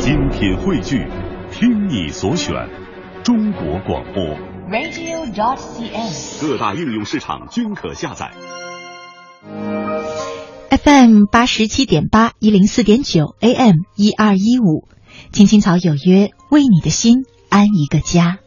[0.00, 1.06] 精品汇聚，
[1.52, 2.54] 听你所选，
[3.22, 4.24] 中国广播。
[4.70, 6.40] radio.dot.cn，。
[6.40, 8.30] 各大应用市场均可下载。
[10.70, 14.88] FM 八十七点八一零四点九 AM 一二一五，
[15.32, 18.38] 青青草有约，为你的心安一个家。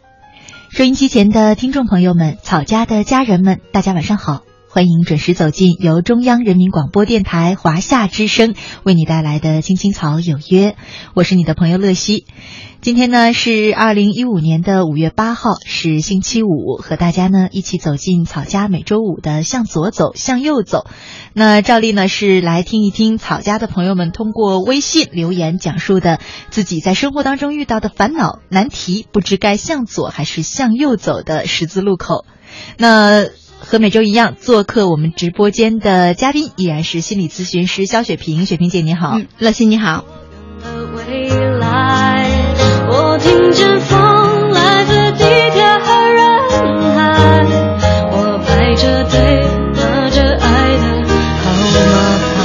[0.71, 4.41] 收音机前的听众朋友们，草家的家人们，大家晚上好，
[4.73, 10.71] 欢迎准时走进由中央人民广播电台华夏之声为你带来的《青青草有约》，
[11.13, 12.25] 我是你的朋友乐西。
[12.81, 20.87] 今天呢是二零一五年的五月八号，是星期五，和大家呢一起走进草家每周五的向左走，向右走。
[21.33, 32.25] 那照例呢是来听一听草家的朋友们通过微信留言讲述的自己在生活当中遇到的烦恼难题，不知该向左还是向右走的十字路口。
[32.79, 33.27] 那
[33.65, 38.45] 和每周一样，做客我们直播间的嘉宾依然是心理咨询师肖雪萍。
[38.45, 40.03] 雪萍姐你好，乐心你好。
[40.95, 42.29] 未来，
[42.89, 46.21] 我听见风来自地铁和人
[46.93, 47.45] 海，
[48.11, 51.07] 我排着队拿着爱的
[51.41, 51.51] 号
[51.89, 52.41] 码牌。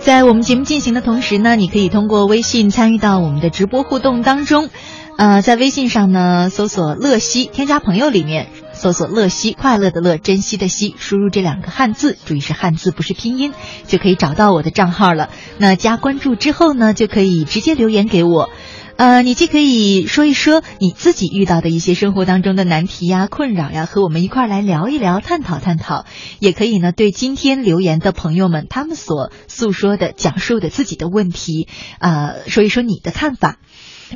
[0.00, 4.68] 在我们节目进行的同时呢，你可以通过微信参与到我们的直播互动当中。
[5.16, 13.54] 呃，在微信上呢，搜索“乐西”，添加朋友里面搜索“乐西”，快乐的乐，珍惜的惜，输入这两个汉字，注意是汉字，不是拼音，
[13.86, 15.30] 就可以找到我的账号了。
[15.58, 18.50] 那加关注之后呢，就可以直接留言给我。
[18.96, 26.04] 呃，你既可以说一说你自己遇到的一些生活当中的难题呀、困扰呀，和我们一块儿来聊一聊、探讨探讨。
[26.38, 33.58] 也可以呢，对今天留言的朋友们，他们所诉说的、讲述的自己的问题，呃，说一说你的看法。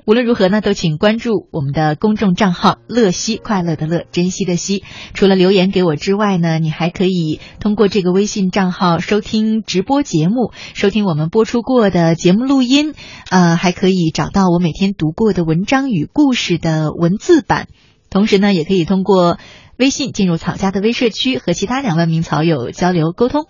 [0.05, 4.85] 无论如何呢，都请关注我们的公众账号“乐西快乐的乐，珍惜的惜”。
[5.15, 12.95] 除了留言给我之外呢，你还可以通过这个微信账号收听直播节目，收听我们播出过的节目录音，
[13.31, 17.67] 呃，还可以找到我每天读过的文章与故事的文字版。
[18.11, 19.39] 同时呢，也可以通过
[19.77, 23.47] 微信进入草家的微社区，和其他两万名草友交流沟通。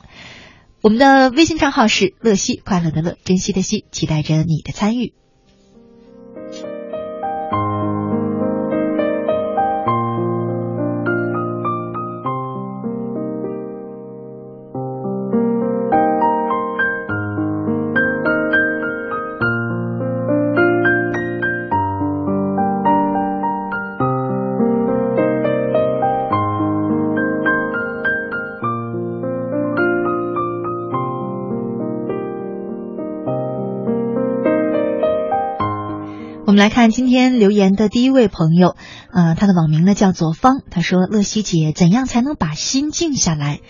[0.82, 5.12] 我们的微信账号是“乐西快乐的乐，珍惜的惜”，期待着你的参与。
[36.60, 38.76] 来看今天留言的第一位朋友，
[39.10, 43.60] 呃，他的网名呢叫做方，他说：“乐西姐，怎样才能把心静下来？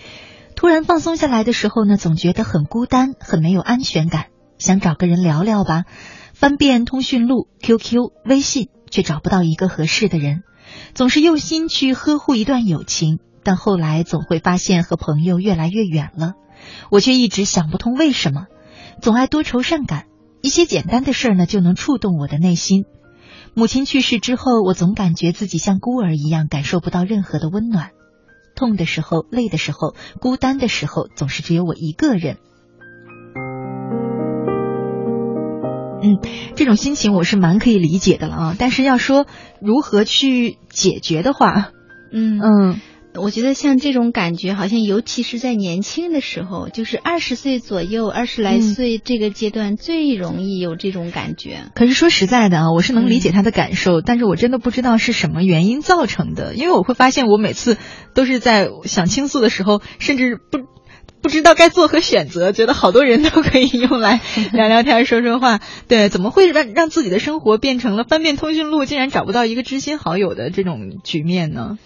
[0.57, 4.25] 突然放松下来的时候呢，总觉得很孤单，很没有安全感，
[4.57, 5.85] 想找个人聊聊吧。
[6.33, 10.43] 翻遍通讯录、QQ、微信，却找不到一个合适的人。
[10.93, 16.33] 总是用心去呵护一段友情，但后来总会发现和朋友越来越远了。
[16.89, 18.47] 我却一直想不通为什么，
[19.01, 20.07] 总爱多愁善感。”
[20.41, 22.85] 一些简单的事儿呢，就能触动我的内心。
[23.53, 27.91] 母亲去世之后，我总感觉自己像孤儿一样，感受不到任何的温暖。
[28.55, 32.37] 痛的时候、累的时候、孤单的时候，总是只有我一个人。
[36.03, 36.19] 嗯，
[36.55, 38.55] 这种心情我是蛮可以理解的了啊。
[38.57, 39.27] 但是要说
[39.61, 41.71] 如何去解决的话，
[42.11, 42.81] 嗯嗯。
[43.13, 51.71] 我觉得像这种感觉，好像尤其是在年轻的时候，就是二十岁左右、二十来岁这个阶段，最容易有这种感觉。
[51.75, 57.77] 可是说实在的啊，我是能理解他的感受，嗯、但是我真的不知道是什么原因造成的，因为我会发现我每次
[58.13, 60.59] 都是在想倾诉的时候，甚至不
[61.21, 64.21] 不知道该做何选择，觉得好多人都可以用来
[64.53, 65.59] 聊聊天、说说话。
[65.87, 71.77] 对，怎么会让让自己的生活变成了翻遍通讯录，竟然找不到一个知心好友的这种局面呢？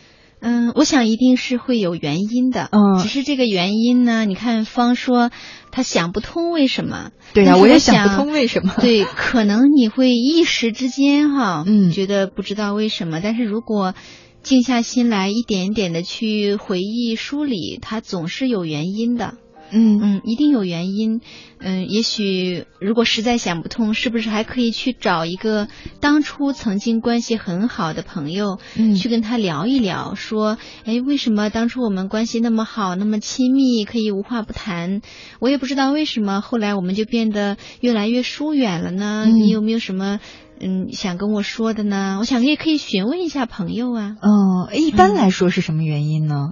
[0.48, 2.70] 嗯，我想一定是会有原因的。
[2.72, 5.32] 嗯，只是这个原因呢，你看方说
[5.72, 7.10] 他想不通为什么。
[7.34, 8.76] 对呀、啊，我也想不通为什么。
[8.80, 13.96] 对，可能你会一时之间哈，嗯，觉得不知道为什么，但是如果
[14.44, 19.34] 静下心来，一点一点的去回忆梳理，它总是有原因的。
[19.72, 21.22] 嗯嗯，一定有原因。
[21.60, 25.68] 嗯，也许如果实在想不通，是不是还可以去找一个
[26.00, 35.02] 当初曾经关系很好的朋友，嗯去跟他聊一聊，说，哎，为什么当初我们关系那么好，那么亲密，可以无话不谈？
[35.40, 39.24] 我也不知道为什么后来我们就变得越来越疏远了呢？
[39.28, 40.20] 嗯你有没有什么
[40.60, 42.18] 嗯想跟我说的呢？
[42.20, 44.16] 我想也可以询问一下朋友啊。
[44.22, 46.52] 哦，一般来说是什么原因呢？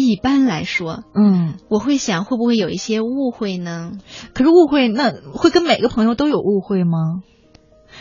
[0.00, 3.94] 一般来说，嗯，我会想会不会有一些误会呢？
[4.32, 7.22] 可是误会那会跟每个朋友都有误会吗？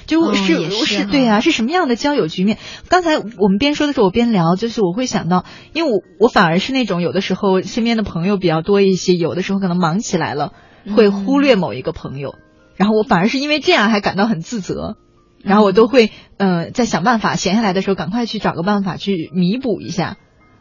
[0.06, 2.60] 就哦是、也是哈对啊，是什么样的交友局面？
[2.88, 10.54] 刚才我们边说的时候，我边聊，就是我会想到，因为我我反而是那种有的时候身边的朋友比较多一些，有的时候可能忙起来了，
[10.96, 12.36] 会忽略某一个朋友，
[12.76, 14.98] 然后我反而是因为这样还感到很自责，
[15.44, 20.18] 然后我都会呃在想办法，闲下来的时候赶快去找个办法去弥补一下。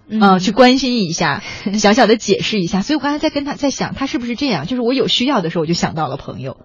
[0.08, 1.42] 嗯呃，去关心一下，
[1.78, 2.82] 小小的解释一下。
[2.82, 4.66] 所以我刚才在跟他在想，他是不是这样？
[4.66, 6.58] 就是我有需要的时候，我就想到了朋友；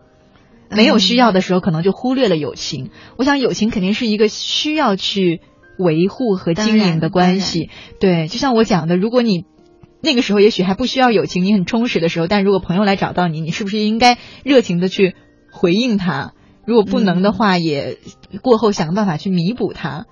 [0.69, 2.91] 没有需要的时候，可能就忽略了友情。
[3.17, 5.41] 我想友情肯定是一个需要去
[5.79, 7.69] 维护和经营的关系。
[7.99, 9.45] 对，就像我讲的，如果你
[10.01, 15.15] 那个时候也许还不需要友情，你很充实的时候，但如果朋友来找到你，你是不是应该热情的去
[15.51, 16.33] 回应他？
[16.65, 17.97] 如果不能的话，也
[18.43, 20.05] 过后想个办法去弥补他。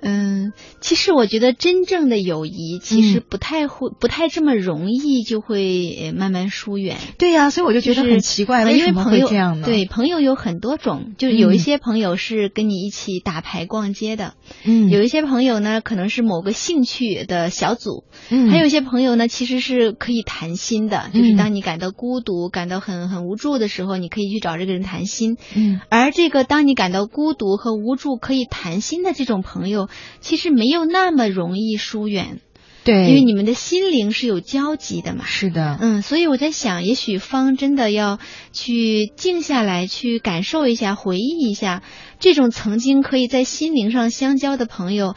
[0.00, 6.96] 嗯，其实我觉得真正的友谊其实嗯不太会、不太这么容易就会呃慢慢疏远。
[7.18, 9.66] 对呀、所以我就觉得很奇怪，呃为什么因为朋友会这样呢？
[9.66, 14.34] 对，朋友有很多种，就是有一嗯些朋友是跟你一起打牌逛街的，
[14.64, 25.36] 嗯，有一些朋友呢可能是某个兴趣的小组，嗯，还有一些朋友呢其实是可以谈心的，就是嗯当你感到孤独、感到很很无助的时候，你可以去找这个人谈心。
[25.54, 29.87] 嗯而这个当你感到孤独和无助可以谈心的这种朋友，
[30.20, 32.40] 其实没有那么容易疏远，
[32.84, 35.24] 对，因为你们的心灵是有交集的嘛。
[35.26, 38.18] 是的，嗯，所以我在想，也许方真的要
[38.52, 41.82] 去静下来，去感受一下，回忆一下
[42.18, 45.14] 这种曾经可以在心灵上相交的朋友。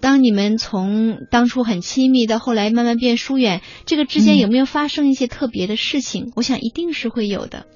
[0.00, 6.32] 当你们从当初很亲密到后来慢慢变疏远，这个之间嗯有没有发生一些特别的事情？
[6.34, 7.66] 我想一定是会有的。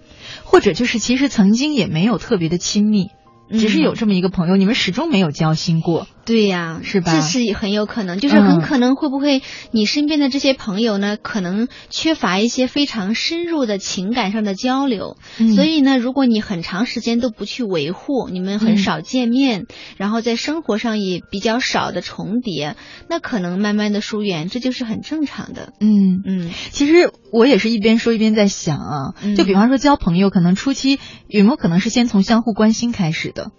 [0.43, 3.11] 或者就是其实曾经也没有特别的亲密，
[3.53, 6.09] 只是有这么一个朋友，你们始终没有交心过。
[6.27, 7.13] 对呀，是吧？
[7.15, 8.61] 这是很有可能，就是很嗯。
[8.61, 15.55] 可能会不会你身边的这些朋友呢，可能缺乏一些非常深入的情感上的交流，嗯。
[15.55, 22.77] 所以呢，如果你很长时间都不去维护，你们很嗯少见面，然后在生活上也比较少的重叠，
[23.09, 25.73] 那可能慢慢的疏远，这就是很正常的。
[25.81, 26.51] 嗯，嗯。
[26.73, 29.37] 其实我也是一边说一边在想啊，嗯。
[29.37, 30.99] 就比方说交朋友，可能初期
[31.29, 33.53] 有没有可能是先从相互关心开始的？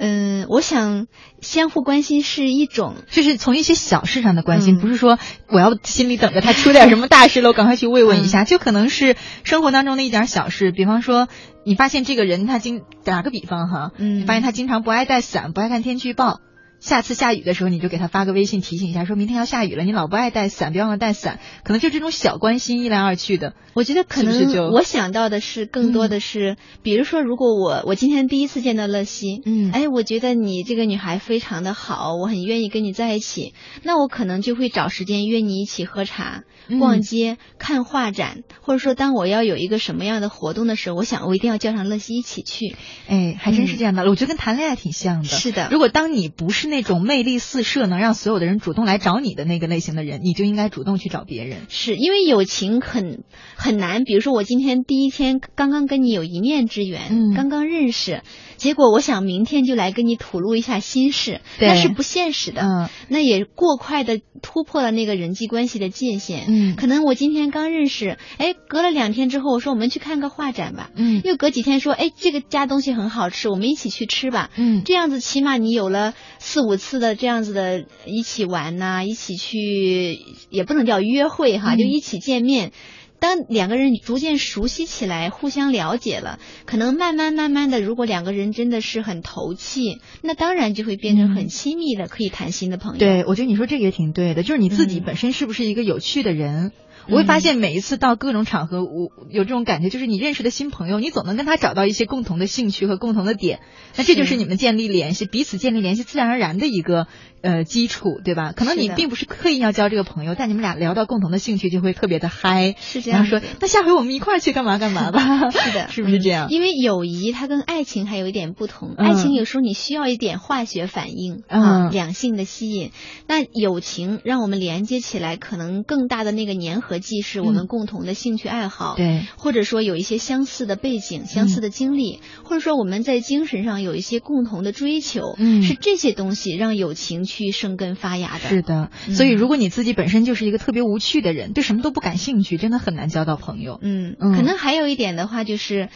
[0.00, 1.06] 嗯，我想
[1.42, 9.14] 相互关心是一种就是从一些小事上的关心，嗯不是说我要心里等着他出点什么大事了，我赶快去慰问一下，就可能是
[9.44, 11.28] 生活当中的一点小事，比方说
[11.64, 16.40] 你发现这个人他经打个比方哈，嗯你发现他经常不爱带伞，不爱看天气预报。
[16.80, 21.38] 下次下雨的时候，你就给他发个微信提醒一下，说明天要下雨了，你老不爱带伞，别忘了带伞。
[21.62, 23.54] 可能就这种小关心，一来二去的。
[23.74, 42.74] 我觉得可能我想到的是更多的是，比如说，如果我我今天第一次见到乐西，嗯哎，我觉得你这个女孩非常的好，我很愿意跟你在一起，那我可能就会找时间约你一起喝茶、嗯逛街、看画展，或者说当我要有一个什么样的活动的时候，我想我一定要叫上乐西一起去。
[43.06, 44.02] 哎，还真是这样的。
[44.08, 45.28] 我觉得跟谈恋爱挺像的。
[45.28, 51.66] 是的如果当你不是那种魅力四射，能让所有的人主动来找你的那个类型的人，你就应该主动去找别人。
[51.68, 53.24] 是因为友情很
[53.56, 58.22] 很难，比如说我今天第一天刚刚跟你有一面之缘，嗯刚刚认识，
[58.56, 66.44] 结果我想明天就来跟你吐露一下心事，对那是不现实的，嗯那也过快的突破了那个人际关系的界限。
[66.48, 74.50] 嗯可能我今天刚认识，哎，隔了两天之后，我说我们去看个画展吧，嗯又隔几天说，哎，这个家东西很好吃，我们一起去吃吧。
[74.56, 80.18] 嗯这样子起码你有了四五次的这样子的一起玩呐、一起去
[80.50, 82.72] 也不能叫约会哈，嗯就一起见面。
[83.18, 92.98] 当两个人逐渐熟悉起来，互相了解了，可能慢慢慢慢的，如果两个人真的是很投契，那当然就会变成很亲密的、可以谈心的朋友。
[92.98, 96.72] 嗯对，我觉得你说这个也挺对的，就是你自己嗯本身是不是一个有趣的人？
[97.08, 103.60] 我会发现每一次到各种场合，我有这种感觉，就是你认识的新朋友，你总能跟他找到一些共同的兴趣和共同的点，
[103.96, 104.40] 那这就是是。
[104.40, 107.08] 你们建立联系、彼此建立联系自然而然的一个
[107.42, 108.52] 呃基础，对吧？
[108.52, 113.58] 可能你并不是刻意要交这个朋友，但你们俩聊到共同的兴趣，就会特别的嗨，是这然后说样子的。
[113.60, 116.48] 那下回我们一块儿去干嘛干嘛吧， 是的，是不是这样？
[116.50, 122.90] 因为友谊它跟爱情还有一点不同，嗯爱情有时候你需要一点化学反应、嗯啊，两性的吸引。
[123.26, 138.48] 那友情让我们连接起来，可能更大的那个粘合剂是我们嗯共同的兴趣爱好，对，或者说有一些相似的背景、相似的经历，或者说我们在精神上有一些共同的追求，嗯是这些东西让友情去生根发芽的。
[138.48, 143.78] 是的，嗯所以如果你自己本身就是一个特别无趣的人，对什么都不感兴趣，真的很难交到朋友。
[143.80, 145.88] 嗯，嗯可能还有一点的话就是。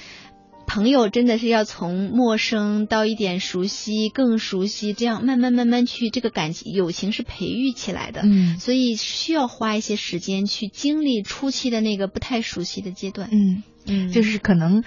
[0.67, 8.23] 朋友真的是要从陌生到一点熟悉，更熟悉，这样慢慢慢慢去这个感情友情是培育起来的。
[8.25, 13.29] 嗯所以需要花一些时间去经历初期的那个不太熟悉的阶段。
[13.31, 14.85] 嗯，嗯就是可能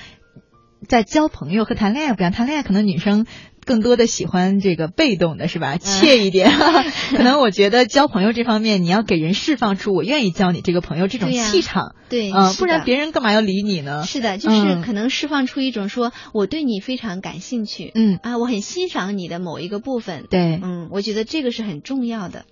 [0.89, 3.27] 在交朋友和谈恋爱不一样，谈恋爱可能女生。
[3.67, 5.77] 更多的喜欢这个被动的是吧？
[5.77, 6.49] 怯一点，
[7.11, 14.03] 可能我觉得交朋友这方面，你要给人释放出我愿意交你这个朋友这种气场，对，嗯，不然别人干嘛要理你呢？
[14.05, 22.45] 是的，就是嗯可能释放出一种说我对你非常感兴趣，嗯，啊，我很欣赏你的某一个部分，对，嗯，我觉得这个是很重要的。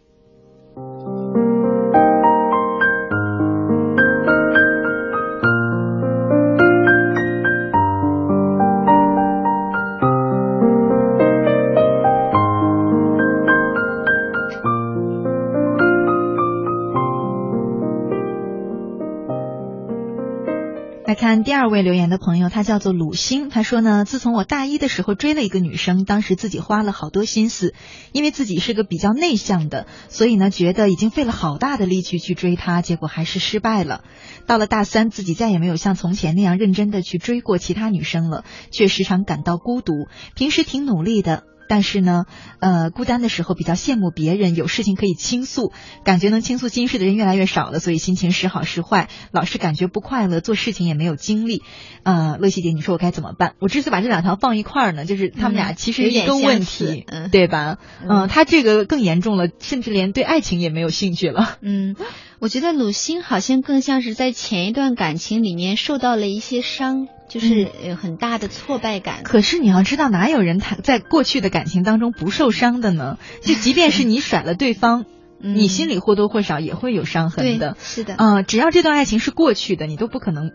[21.15, 23.49] 看第二位留言的朋友，他叫做鲁星。
[23.49, 27.73] 他说呢，自从我大一的时候追了一个女生，当时自己花了好多心思，
[28.11, 34.03] 因为自己是个比较内向的，所以呢，觉得已经费了好大的力气去追她，结果还是失败了。
[34.45, 39.93] 到了大三，自己再也没有像从前那样认真的去追过其他女生了，却时常感到孤独。
[40.35, 41.43] 平时挺努力的。
[41.67, 42.25] 但是呢，
[42.59, 45.71] 呃，孤单的时候比较羡慕别人有事情可以倾诉，
[46.03, 51.61] 感觉能倾诉心事的人越来越少了，所以心情时好时坏，老是感觉不快乐，做事情也没有精力。
[52.03, 53.55] 呃，乐西姐，你说我该怎么办？
[53.59, 57.77] 我之所以把这两条放一块儿呢，就是他们俩嗯其实有点一个问题，嗯对吧？
[58.01, 61.57] 嗯、嗯他这个更严重了，甚至连对爱情也没有兴趣了。
[61.61, 61.95] 嗯，
[62.39, 69.23] 我觉得鲁星好像更像是在前一段感情里面受到了一些伤，就是有很大的挫败感。
[69.23, 73.17] 可是你要知道，哪有人谈在过去的感情当中不受伤的呢？
[73.41, 75.05] 就即便是你甩了对方，
[75.41, 77.77] 嗯你心里或多或少也会有伤痕对的。
[77.79, 80.51] 是的，呃，只要这段爱情是过去的，你都不可能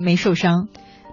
[0.00, 0.68] 没受伤。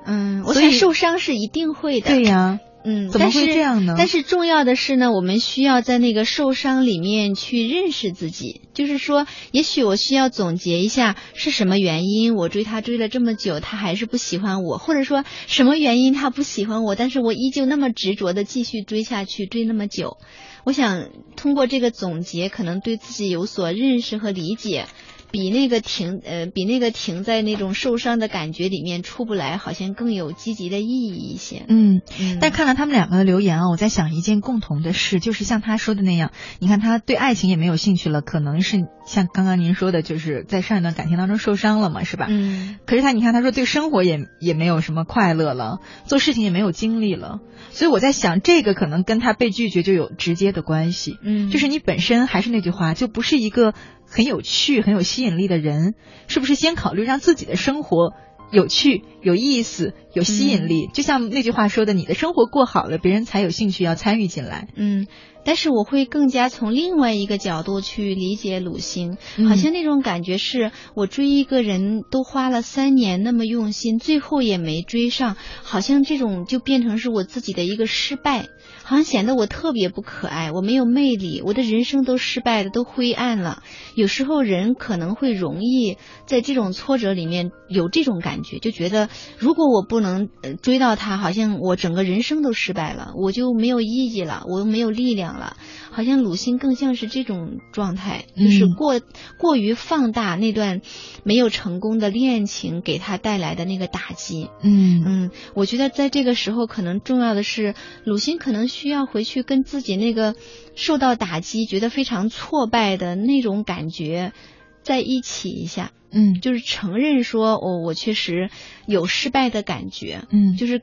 [0.05, 2.07] 嗯，我所以想受伤是一定会的。
[2.07, 8.61] 对呀，嗯，怎么会但是这样呢但是重要的是呢，我们需要在那个受伤里面去认识自己。
[8.73, 20.17] 就是说，也许我需要总结一下是什么原因，我追他追了这么久，他还是不喜欢我，或者说什么原因他不喜欢我，但是我依旧那么执着的继续追下去，追那么久。
[20.63, 24.87] 我想通过这个总结，可能对自己有所认识和理解。
[25.33, 31.65] 比那个停呃，比那个停在那种受伤的感觉里面出不来，好像更有积极的意义一些。
[31.67, 32.01] 嗯。
[32.19, 42.27] 嗯但看了他们两个的留言啊，我在想一件共同的事，就是像他说的那样，你看他对爱情也没有兴趣了，可能是像刚刚您说的，就是在上一段感情当中受伤了嘛，是吧？
[42.29, 47.39] 嗯可是他，你看，他说对生活也也没有什么快乐了，做事情也没有精力了，
[47.71, 51.17] 所以我在想，这个可能跟他被拒绝就有直接的关系。
[51.23, 53.73] 嗯，就是你本身还是那句话，就不是一个
[54.13, 55.95] 很有趣、很有吸引力的人，
[56.27, 58.13] 是不是先考虑让自己的生活
[58.51, 60.87] 有趣、有意思、有吸引力？
[60.93, 64.67] 就像那句话说的，你的生活过好了，别人才有兴趣要参与进来。
[64.75, 65.07] 嗯，
[65.45, 78.47] 但是我会更加从另外一个角度去理解鲁星，嗯好像那种感觉是我追一个人都花了三年那么用心，最后也没追上，好像这种就变成是我自己的一个失败，
[78.83, 83.63] 好像显得我特别不可爱，我没有魅力，我的人生都失败的都灰暗了。
[83.95, 95.57] 有时候人可能会容易在这种挫折里面有这种感觉，就觉得如果我不能呃追到他，好像我整个人生都失败了，我就没有意义了，我又没有力量了。
[95.91, 98.99] 好像鲁迅更像是这种状态，就是嗯过、
[99.37, 100.81] 过于放大那段
[101.23, 104.49] 没有成功的恋情给他带来的那个打击。
[104.61, 107.75] 嗯嗯，我觉得在这个时候，可能重要的是，
[108.05, 110.35] 鲁迅可能需要回去跟自己那个
[110.75, 114.33] 受到打击、觉得非常挫败的那种感觉
[114.81, 118.49] 在一起一下，嗯就是承认说，哦，我确实
[118.87, 120.81] 有失败的感觉，嗯，就是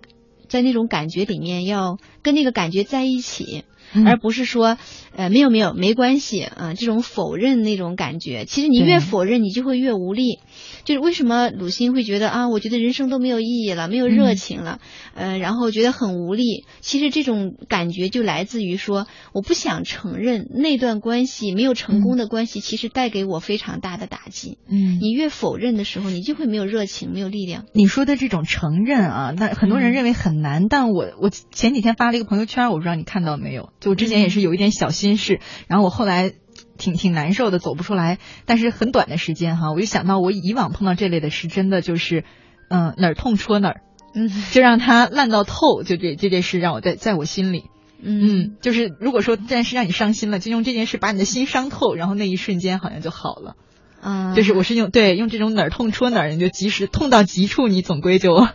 [0.49, 3.65] 在那种感觉里面要跟那个感觉在一起。
[3.93, 4.07] 嗯。
[4.07, 4.79] 而不是说，
[5.17, 10.39] 呃，没有没有没关系啊、呃这种否认那种感觉，其实你越否认，你就会越无力。
[10.85, 14.81] 就是为什么鲁迅会觉得啊，我觉得人生都没有意义了，没有热嗯情了，
[15.15, 16.65] 呃，然后觉得很无力。
[16.81, 24.59] 其实这种感觉就来自于说，我不想承认那段关系没有成功的关系，其实带给我非常大的打击。
[24.69, 27.65] 嗯，你越否认的时候，你就会没有热情，没有力量。
[27.73, 33.71] 你说的这种承认啊，那很多人嗯认为很难，但我我前几天发了一个朋友圈，我不知道你看到没有？
[33.81, 36.33] 就我之前也是有一点小心事，然后我后来
[36.81, 38.19] 挺挺难受的，走不出来。
[38.47, 42.25] 但是很短的时间哈，我就想到我以往碰到这类的事，真的就是，
[42.69, 43.83] 嗯、哪儿痛戳哪儿，
[44.15, 45.85] 嗯就让它烂到透。
[45.85, 47.67] 就这这件事让我在在我心里，
[48.03, 53.55] 嗯，就是如果说这件事让你伤心了，就用这件事把你的心伤透，然后那一瞬间好像就好了。
[54.01, 58.49] 啊，就是我是用对用这种哪儿痛戳哪儿，你就及时痛到极处，你总归就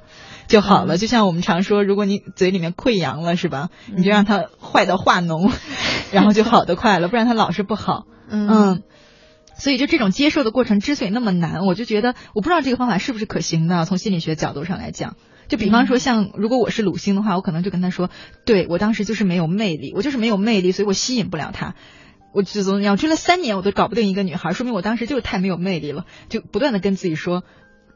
[0.48, 0.98] 就好了。
[0.98, 3.70] 就像我们常说，如果你嘴里面溃疡了，是吧？
[3.96, 5.52] 你就让它坏到化脓，
[6.12, 8.08] 然后就好的快了，不然它老是不好。
[8.30, 8.84] 嗯。
[9.58, 13.86] 所以，就这种接受的过程之所以那么难，我就觉得我不知道这个方法是不是可行的。
[13.86, 15.16] 从心理学角度上来讲，
[15.48, 18.10] 就比方说，像如果我是鲁星的话，我可能就跟他说
[18.46, 21.74] ：“对我当时就是没有魅力，我就是没有魅力，所以我吸引不了他。
[22.34, 27.44] 我就怎么样追了三年，我都搞不定一个女孩，说明我当时就是太没有魅力了。”就不断的跟自己说。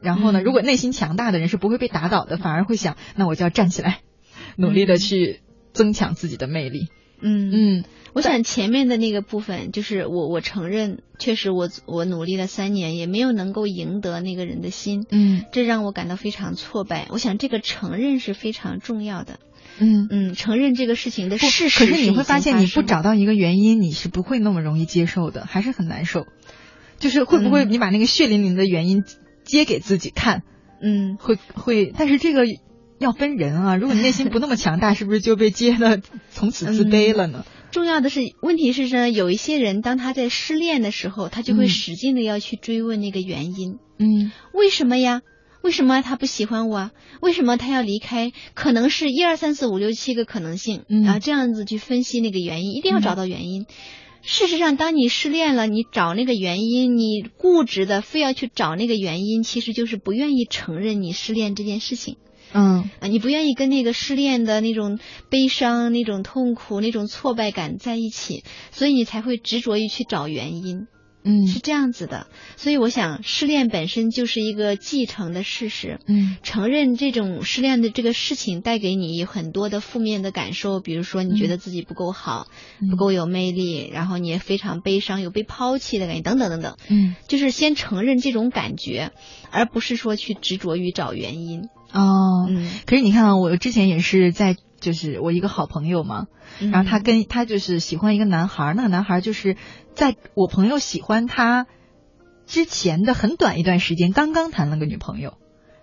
[0.00, 3.98] 然后呢，如果内心强大的人是不会被打倒的，反而会想：那我就要站起来，
[4.56, 5.42] 努力的去
[5.74, 6.88] 增强自己的魅力。
[7.20, 7.84] 嗯嗯。
[8.12, 17.06] 我想前面的那个部分，就是我我承认，确实我我努力了三年，也没有能够赢得那个人的心，嗯，这让我感到非常挫败。
[17.10, 19.38] 我想这个承认是非常重要的，
[19.78, 21.86] 嗯嗯，承认这个事情的事实。
[21.86, 26.26] 可是你会发现，你不找到一个原因，你是不会那么容易接受的，还是很难受。
[26.98, 29.04] 就是会不会你把那个血淋淋的原因
[29.44, 30.42] 揭给自己看？
[30.82, 32.42] 嗯，会会，但是这个
[32.98, 33.76] 要分人啊。
[33.76, 37.44] 如果你内心不那么强大， 是不是就被揭的从此自卑了呢？
[37.70, 43.78] 重要的是，问题是呢，有一些人当他在失恋的时候，他就会使劲的要去追问那个原因。
[43.98, 45.22] 嗯，为什么呀？
[45.62, 46.90] 为什么他不喜欢我？
[47.20, 48.32] 为什么他要离开？
[48.54, 53.66] 可能是一二三四五六七个可能性，嗯然后这样子去分析那个原因，一定要找到原因。
[54.22, 62.16] 事实上，当你失恋了，你找那个原因，你固执的非要去找那个原因，其实就是不愿意承认你失恋这件事情。
[62.52, 70.86] 嗯啊，你不愿意跟那个失恋的那种悲伤、那种痛苦、那种挫败感在一起，所以你才会执着于去找原因。
[71.22, 72.28] 嗯，是这样子的。
[72.56, 75.98] 所以我想，失恋本身就是一个继承的事实。
[76.06, 82.46] 嗯，承认这种失恋的这个事情带给你很多的负面的感受，比如说你觉得自己不够好、
[82.90, 86.76] 不够有魅力，然后你也非常悲伤，有被抛弃的感觉，等等等等。
[86.88, 89.12] 嗯，就是先承认这种感觉，
[89.50, 91.68] 而不是说去执着于找原因。
[91.92, 96.26] 哦，嗯，可是你看啊，我之前也是在，就是我一个好朋友嘛，
[96.70, 99.56] 然后他跟他就是喜欢一个男孩，那个男孩就是
[99.94, 101.66] 在我朋友喜欢他
[102.46, 105.34] 之前的很短一段时间，刚刚谈了个女朋友，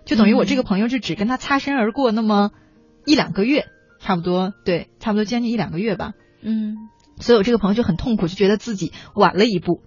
[0.04, 2.50] 就等于我这个朋友就只跟他擦身而过那么
[3.04, 3.66] 一两个月，
[4.00, 6.12] 差不多，对，差不多将近一两个月吧，
[6.42, 6.76] 嗯，
[7.20, 9.82] 所以我这个朋友就很痛苦，就觉得自己晚了一步。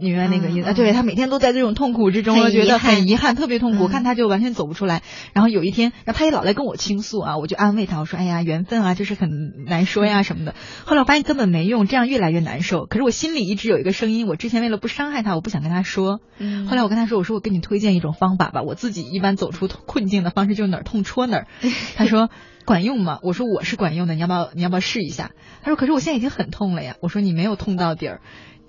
[0.00, 0.74] 你明白那个意思？
[0.74, 3.88] 对他每天都在这种痛苦之中，我觉得很遗憾，特别痛苦。
[3.88, 5.02] 看他就完全走不出来。
[5.32, 10.54] 然后有一天，然后他也老来跟我倾诉啊，我就安慰他，我说：“哎呀，缘分啊，就是很难说呀什么的。
[10.86, 12.86] ”后来我发现根本没用，这样越来越难受。
[12.86, 16.20] 可是我心里一直有一个声音，我之前为了不伤害他，我不想跟他说。
[16.38, 16.66] 嗯。
[16.66, 21.46] 后来我跟他说：“我说我给你推荐一种方法吧，我自己一般走出困境的方式就是哪儿痛戳哪儿。
[21.96, 22.30] ”他说
[22.64, 25.32] ：“管用吗？”我说：“我是管用的，你要不要你要不要试一下？”
[25.62, 28.20] 他说：“可是我现在已经很痛了呀。”我说：“你没有痛到底儿。”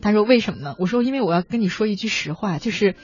[0.02, 2.96] 他说：“为什么呢？”我说：“因为我要跟你说一句实话，就是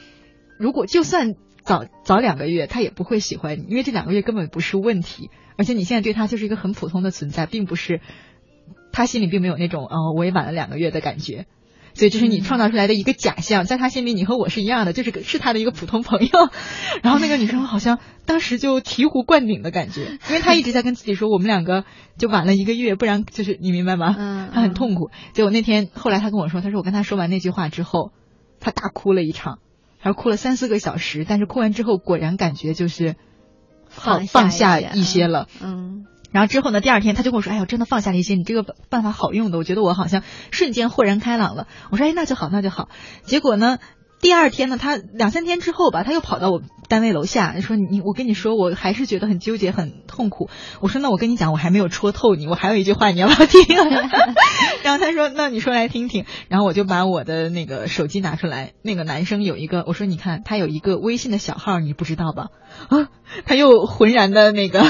[0.57, 8.01] 如果就算早早两个月，他也不会喜欢你，因为这两个月根本不是问题，而且你现在对他就是一个很普通的存在，并不是
[8.91, 11.45] 他心里并没有那种哦，我也晚了两个月的感觉。”
[11.97, 16.29] 所以这是你创造出来的一个假象，在他心里，你和我是一样的，就是是他的一个普通朋友。
[17.01, 21.85] 然后那个女生好像当时就醍醐灌顶的感觉，因为她一直在跟自己说，我们两个
[22.17, 24.15] 就晚了一个月，不然就是你明白吗？
[24.17, 25.09] 嗯，她很痛苦。
[25.33, 28.11] 结果那天后来她跟我说，她说我跟她说完那句话之后，
[28.59, 29.57] 她大哭了一场，
[29.99, 33.15] 然后哭了三四个小时，但是哭完之后果然感觉就是
[33.89, 35.47] 好放下一些了。
[35.61, 36.05] 嗯。
[36.37, 36.81] 然后之后呢？
[36.81, 40.21] 第二天他就跟我说：“哎呀，真的放下了一些，你这个办法好用的，我觉得我好像
[40.51, 42.89] 瞬间豁然开朗了。”我说：“哎，那就好，那就好。”
[43.25, 43.79] 结果呢？
[44.21, 44.77] 第二天呢？
[44.77, 50.49] 他两三天之后吧，他又跑到我单位楼下说：“你，我跟你说，我还是觉得很纠结，很痛苦。”
[50.81, 53.61] 我说：“那我跟你讲，我还没有戳透你，我还有一句话你要不要听？”
[54.83, 62.47] 然后他说：“那你说来听听。”然后我就把我的那个手机拿出来，那个男生有一个，我说：“你看，他有一个微信的小号，你不知道吧？”
[62.89, 63.09] 啊，
[63.45, 64.83] 他又浑然的那个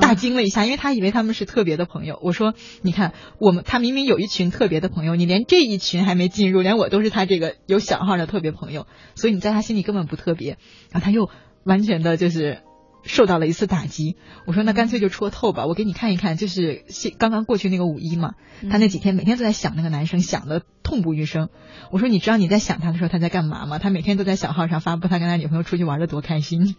[0.00, 2.18] 大惊了一下，因为他以为他们是特别的朋友。
[2.22, 10.58] 我说：“你看，我们他明明有一群特别的朋友，你连这一群还没进入，连我都是他这个有小号的特别朋友，所以你在他心里根本不特别。”
[10.90, 11.30] 然后他又
[11.64, 12.58] 完全的就是
[13.04, 14.16] 受到了一次打击。
[14.46, 16.84] 我说：“那干脆就戳透吧，我给你看一看，就是
[17.18, 18.32] 刚刚过去那个五一嘛，
[18.70, 21.48] 他那几天每天都在想那个男生，想的痛不欲生。
[21.90, 23.78] 我说：你知道你在想他的时候他在干嘛吗？
[23.78, 26.76] 他每天都在小号上发布他跟他女朋友出去玩的多开心。”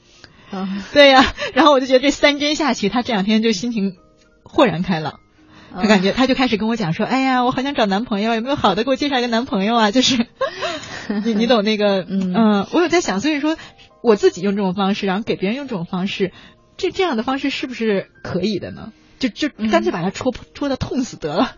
[0.94, 3.96] 对呀，然后我就觉得这三针下去，他这两天就心情
[4.44, 5.20] 豁然开朗，
[5.74, 10.28] 他感觉他就开始跟我讲说：“哎呀，我好想找男朋友，有没有好的给我介绍一个男朋友啊？”就是
[11.26, 13.58] 你你懂那个嗯，我有在想，所以说
[14.06, 16.32] 我自己用这种方式，然后给别人用这种方式，
[16.78, 18.94] 这这样的方式是不是可以的呢？
[19.18, 21.56] 就就干脆把他戳破戳的痛死得了。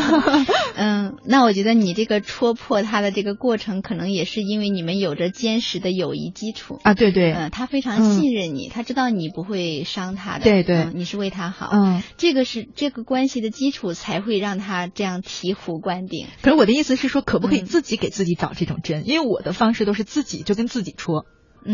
[0.76, 6.94] 嗯，那我觉得你这个戳破他的这个过程，可能也是因为你们有着坚实的友谊基础啊。
[6.94, 10.44] 对对，嗯，他非常信任你，他知道你不会伤他的。
[10.44, 11.68] 对对，你是为他好。
[11.70, 16.26] 嗯，这个是这个关系的基础，才会让他这样醍醐灌顶。
[16.40, 19.06] 可是我的意思是说，可不可以自己给自己找这种针？
[19.06, 21.26] 因为我的方式都是自己就跟自己戳，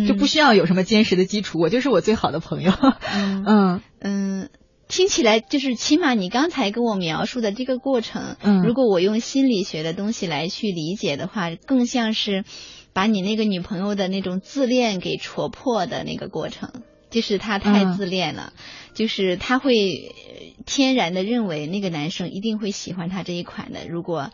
[0.06, 2.72] 就不需要有什么坚实的基础，我就是我最好的朋友。
[3.14, 4.48] 嗯嗯嗯。
[4.88, 12.44] 听起来就是起码你刚才跟我描述的这个过程，嗯，如果我用心理学的东西来去理解的话，更像是
[12.92, 16.82] 把你那个女朋友的那种自恋给戳破的那个过程。
[17.12, 18.52] 就是他太自恋了，
[18.94, 20.12] 就是他会
[20.66, 23.86] 天然的认为那个男生一定会喜欢他这一款的。
[23.88, 24.32] 如果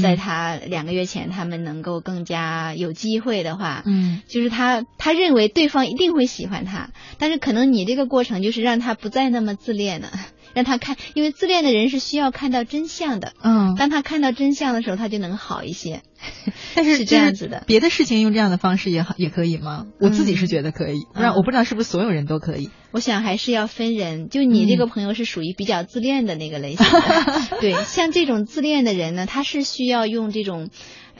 [0.00, 10.10] 在他两个月前他们能够更加有机会的话，嗯，就是他他认为对方一定会喜欢他，但是可能你这个过程就是让他不再那么自恋了。
[10.54, 13.32] 让他看，因为自恋的人是需要看到真相的。
[13.42, 16.02] 嗯，当他看到真相的时候，他就能好一些。
[16.74, 19.86] 但是是这样子的，别的事情用这样的方式也好，也可以吗？
[19.98, 22.70] 我自己是觉得可以，不然我不知道是不是所有人都可以。
[22.92, 26.86] 我想还是要分人，就你这个朋友是属于比较自恋的那个类型。
[27.60, 30.68] 对，像这种自恋的人呢，他是需要用这种。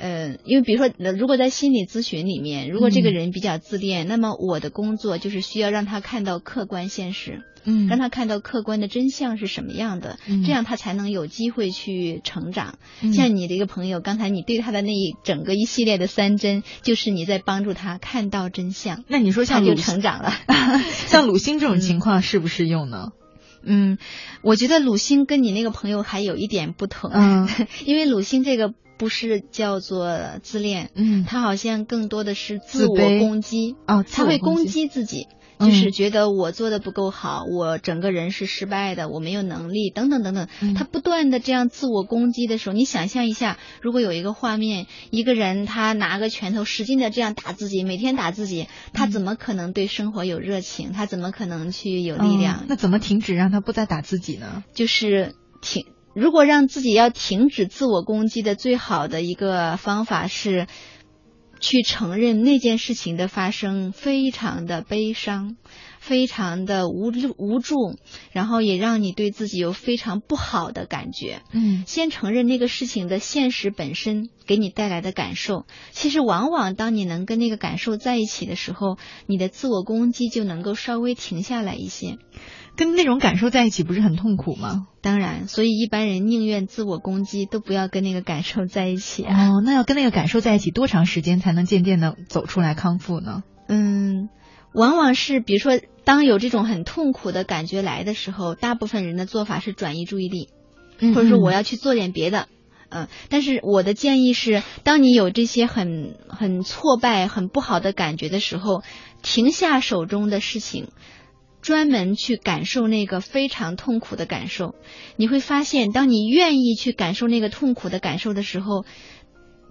[0.02, 12.78] 呃，因为比如说，如果在心理咨询里面，如果这个人比较自恋，那么我的工作就是需要让他看到客观现实，嗯，让他看到客观的真相是什么样的，这样他才能有机会去成长。
[13.14, 19.04] 像你的一个朋友，刚才你对他的那一整个一系列的三针，就是你在帮助他看到真相。
[19.08, 20.32] 那你说像就成长了，
[21.06, 23.12] 像鲁星这种情况适不适用呢？
[23.62, 23.98] 嗯，
[24.42, 27.48] 我觉得鲁星跟你那个朋友还有一点不同，嗯，
[27.84, 28.74] 因为鲁星这个。
[29.00, 33.74] 不是叫做自恋，嗯，他好像更多的是自我攻击。
[33.86, 35.26] 哦，他会攻击自己，
[35.60, 40.48] 就是觉得我做的不够好，我整个人是失败的，我没有能力，等等等等。
[40.74, 50.92] 他不断的这样自我攻击的时候，你想象一下，如果有一个画面，一个人他拿个拳头使劲的这样打自己，每天打自己，他怎么可能对生活有热情？
[50.92, 52.64] 他怎么可能去有力量？
[52.68, 54.64] 那怎么停止让他不再打自己呢？
[54.74, 55.84] 就是停。
[56.12, 60.66] 如果让自己要停止自我攻击的最好的一个方法是，
[61.60, 65.56] 去承认那件事情的发生非常的悲伤，
[65.98, 67.98] 非常的无无助，
[68.32, 71.42] 然后也让你对自己有非常不好的感觉。
[71.52, 75.66] 嗯，先承认那个事情的现实本身给你带来的感受。
[75.90, 78.96] 其实往往当你能跟那个感受在一起的时候，
[79.26, 82.16] 你的自我攻击就能够稍微停下来一些。
[82.80, 84.86] 跟那种感受在一起不是很痛苦吗？
[85.02, 89.50] 当然，所以一般人宁愿自我攻击，都不要跟那个感受在一起啊。
[89.50, 93.42] 哦，那要跟那个感受在一起多长时间才能渐渐的走出来康复呢？
[93.68, 94.30] 嗯，
[94.72, 100.48] 往往是比如说，当有这种很痛苦的感觉来的时候，大部分人的做法是转移注意力，
[101.14, 102.48] 或者说我要去做点别的。
[102.88, 108.82] 嗯，但是我的建议是，当你有这些很很挫败、很不好的感觉的时候，
[109.22, 110.88] 停下手中的事情。
[111.62, 114.74] 专门去感受那个非常痛苦的感受，
[115.16, 118.84] 你会发现，当你愿意去感受那个痛苦的感受的时候，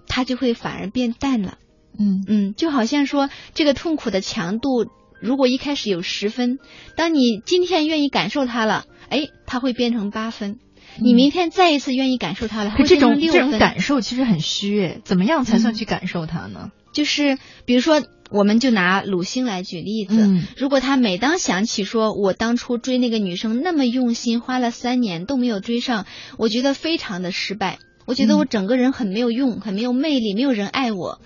[0.08, 1.58] 它就会反而变淡了。
[1.98, 4.86] 嗯嗯，就好像说，这个痛苦的强度，
[5.20, 6.60] 如果一开始有十分，
[6.96, 10.60] 当你今天愿意感受它了，哎，它会变成八分。
[11.02, 13.42] 你明天再一次愿意感受它了，会变成六分。
[13.42, 16.72] 这种感受其实很虚，怎么样才算去感受它呢？
[16.94, 18.04] 就是比如说。
[18.32, 20.14] 我们就拿鲁星来举例子，
[20.56, 26.06] 如果他每当想起说我当初追那个女生那么用心，花了三年都没有追上，
[26.38, 31.22] 我觉得非常的失败，我觉得我整个人很没有用，很没有魅力，没有人爱我。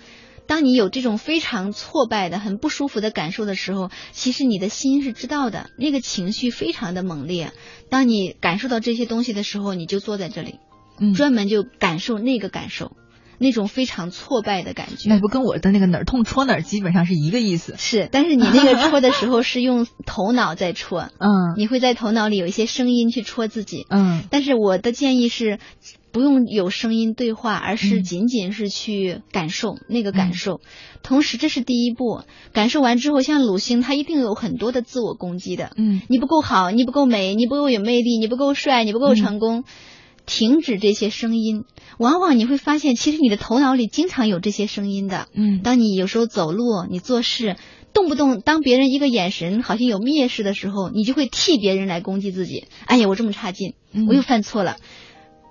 [0.46, 7.52] 当你有这种非常挫败的、很不舒服的感受的时候，其实你的心是知道的，那个情绪非常的猛烈。
[7.88, 10.58] 当你感受到这些东西的时候，你就坐在这里，
[11.14, 12.96] 专门就感受那个感受。
[13.38, 17.74] 那种非常挫败的感觉，那不跟我的那个哪儿痛戳哪儿基本上是一个意思。
[17.76, 24.22] 是，但是你那个戳的时候是用头脑在戳， 嗯，你会在头脑里有一些声音去戳自己，嗯。
[24.30, 25.58] 但是我的建议是，
[26.12, 30.60] 不用有声音对话，而是仅仅是去感受那个感受。
[31.02, 32.22] 同时，这是第一步。
[32.52, 39.64] 感受完之后，像鲁星，他一定有很多的自我攻击的，嗯，你不够好，你不够美，你不够有魅力，你不够帅，你不够成功。
[40.26, 41.64] 停止这些声音，
[41.98, 45.28] 往往你会发现，其实你的头脑里经常有这些声音的。
[45.34, 47.56] 嗯，当你有时候走路，你做事，
[47.92, 52.66] 动不动当别人一个眼神好像有蔑视的时候，你就会替别人来攻击自己。
[52.86, 53.74] 哎呀，我这么差劲，
[54.08, 54.76] 我又犯错了。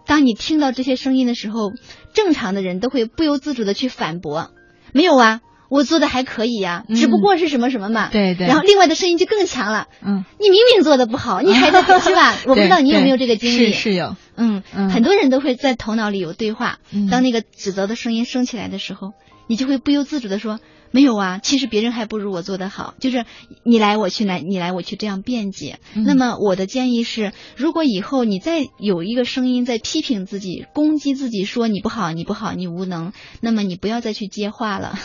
[0.06, 1.72] 当你听到这些声音的时候，
[2.14, 4.52] 正常的人都会不由自主的去反驳。
[4.92, 5.42] 没有啊，
[5.74, 8.10] 我做的还可以呀、嗯只不过是什么什么嘛。
[8.12, 12.36] 对对然后另外的声音就更强了，嗯，你明明做的不好， 你还在是吧？
[12.46, 13.74] 我不知道你有没有这个经历。
[13.74, 16.78] 是是有，嗯，嗯很多人都会在头脑里有对话。
[16.92, 19.14] 嗯当那个指责的声音升起来的时候，
[19.48, 20.60] 你就会不由自主的说
[20.92, 23.26] ：“没有啊，其实别人还不如我做的好。”就是
[23.64, 25.80] 你来我去来，你来我去这样辩解。
[25.96, 35.00] 嗯那么我的建议是，如果以后你再有一个声音在批评自己、攻击自己，说你不好、你不好、你无能，那么你不要再去接话了。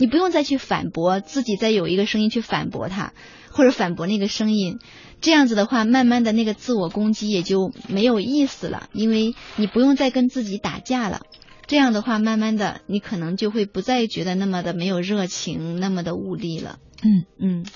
[0.00, 3.12] 你不用再去反驳自己，再有一个声音去反驳他，
[3.52, 4.78] 或者反驳那个声音，
[5.20, 11.20] 这样子的话，慢慢的那个自我攻击也就没有意思了，因为你不用再跟自己打架了。
[11.66, 16.78] 这样的话，慢慢的你可能就会不再觉得那么的没有热情，那么的无力了。
[17.02, 17.66] 嗯嗯。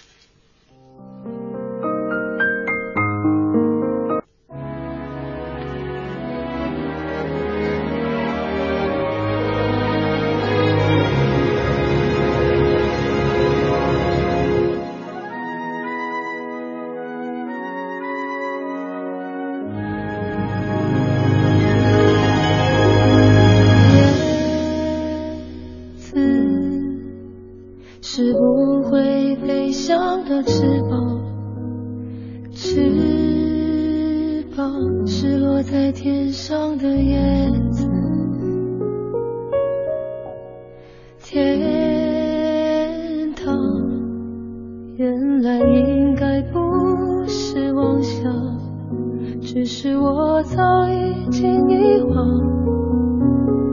[49.84, 52.16] 是我早已经遗忘。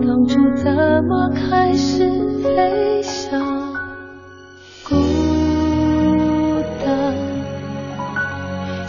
[0.05, 0.69] 当初怎
[1.05, 2.03] 么开始
[2.43, 3.39] 飞翔？
[4.83, 4.93] 孤
[6.83, 7.15] 单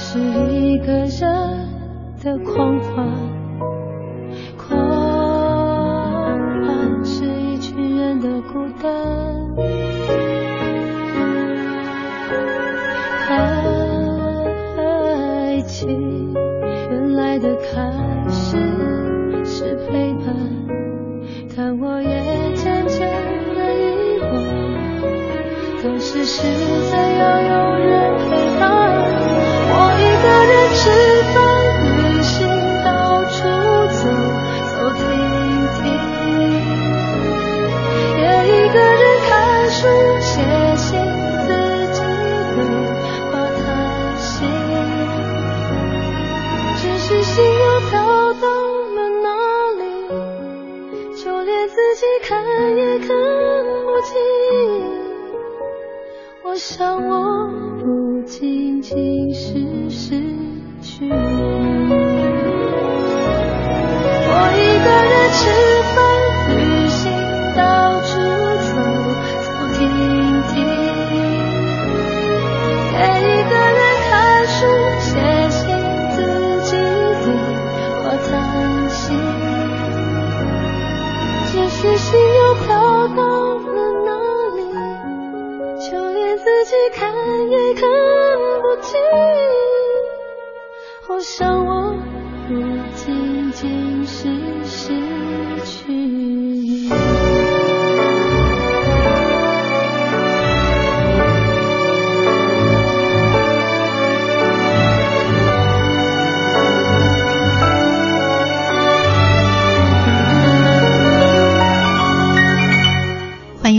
[0.01, 0.19] 是
[0.51, 1.69] 一个人
[2.25, 3.07] 的狂欢，
[26.43, 28.67] 当时实在要有人陪伴。
[29.71, 31.12] 我一个人吃
[56.73, 57.72] 像我
[88.83, 89.53] 记忆。
[91.09, 91.93] 我想我
[92.49, 92.55] 不
[92.97, 94.29] 仅仅是
[94.65, 94.89] 失
[95.65, 96.02] 去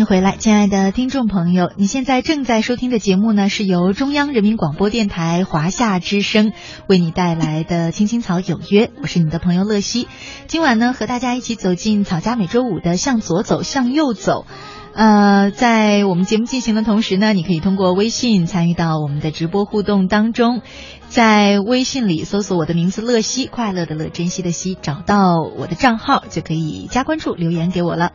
[0.05, 6.51] 回来，亲爱的听众朋友，你现在正在收听的节目呢，是由中央人民广播电台华夏之声
[6.87, 10.07] 为你带来的《青青草有约》，我是你的朋友乐西。
[10.47, 14.45] 今晚呢，和大家一起走进草家每周五的向左走，向右走。
[14.93, 20.61] 呃，在我们节目进行的同时呢，你可以通过微信参与到我们的直播互动当中，
[21.07, 28.11] 在微信里搜索我的名字乐西，快乐的乐，珍惜的惜，找到我的账号就可以加关注，留言给我了。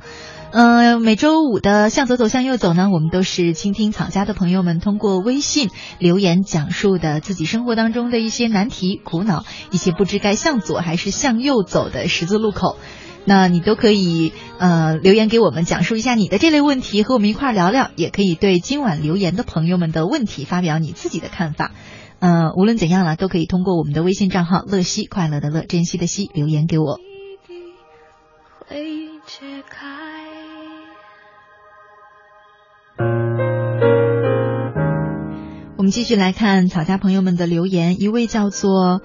[0.51, 12.77] 呃，每周五的向左走向右走呢，我们都是倾听草家的朋友们通过微信留言讲述的自己生活当中的一些难题、苦恼，一些不知该向左还是向右走的十字路口。
[13.27, 17.91] 那你都可以呃留言给我们，讲述一下你的这类问题，和我们一块聊聊。
[17.95, 21.73] 也可以对今晚留言的朋友们的问题发表你自己的看法。
[22.21, 26.99] 呃，无论怎样了，都可以通过我们的微信账号“乐西快乐的乐，珍惜的惜”留言给我。
[28.67, 30.08] 会解开。
[35.89, 39.01] 们继续来看草家朋友们的留言，一位叫做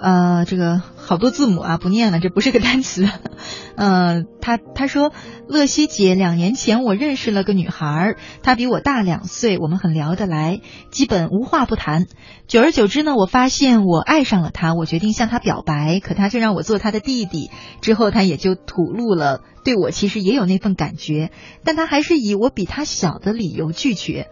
[0.00, 3.08] 呃，这个好多字母啊，不念了，这不是个单词。
[3.78, 5.12] 呃，他他说，
[5.46, 12.06] 乐西姐，两年前我认识了个女孩，她比我大两岁，我们很聊得来，基本无话不谈。
[12.48, 17.48] 久而久之呢，我发现我爱上了她，我决定向她表白，可她却让我做她的弟弟。
[17.80, 21.30] 之后她也就吐露了对我其实也有那份感觉，
[21.62, 24.26] 但她还是以我比她小的理由拒绝。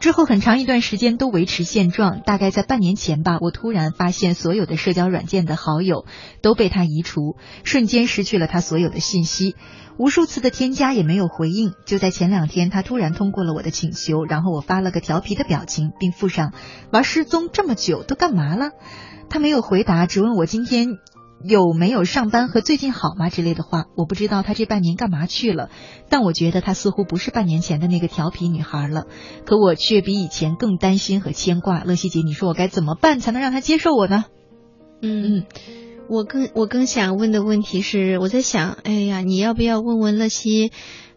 [0.00, 6.06] 之后很长一段时间都维持现状，大概在半年前吧，我突然发现所有的社交软件的好友
[6.40, 9.56] 都被他移除，瞬间失去了他所有的信息，
[9.98, 11.72] 无数次的添加也没有回应。
[11.84, 16.52] 就在前两天，他突然通过了我的请求，然后我发了个调皮的表情，并附上
[16.92, 18.70] “玩失踪这么久都干嘛了”，
[19.28, 20.98] 他没有回答，只问我今天。
[21.44, 23.84] 有没有上班和最近好吗之类的话？
[23.96, 25.70] 我不知道她这半年干嘛去了，
[26.08, 29.04] 但我觉得她似乎不是半年前的那个调皮女孩了。
[29.46, 31.84] 可我却比以前更担心和牵挂。
[31.84, 34.24] 乐西姐，你说我该怎么办才能让她接受我呢？
[35.00, 35.44] 嗯，
[36.08, 40.72] 我更我更想问的问题是，我在想，哎呀，你要不要问问乐西，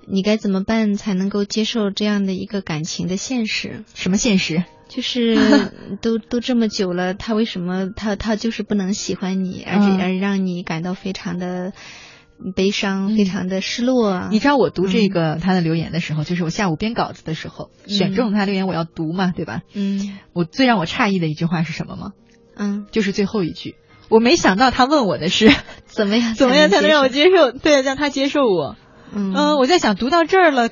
[0.07, 3.83] 你该怎么办才能够接受这样的一个感情的现实？
[3.95, 4.63] 什么现实？
[4.93, 5.37] 就是
[6.01, 11.71] 都都这么久了，他为什么他他就是不能喜欢你，而且而让你感到非常的
[12.57, 14.27] 悲伤，非常的失落。
[14.31, 19.61] 你知道我读这个他的留言的时候，就是我下午编稿子的时候，选中他留言我要读嘛，对吧？
[19.73, 20.17] 嗯。
[20.33, 22.11] 我最让我诧异的一句话是什么吗？
[22.57, 23.75] 嗯，就是最后一句。
[24.09, 25.49] 我没想到他问我的是
[25.85, 27.53] 怎么样 怎么样才能让我接受？
[27.53, 28.75] 对，让他接受我。
[29.13, 30.69] 嗯，我在想读到这儿了。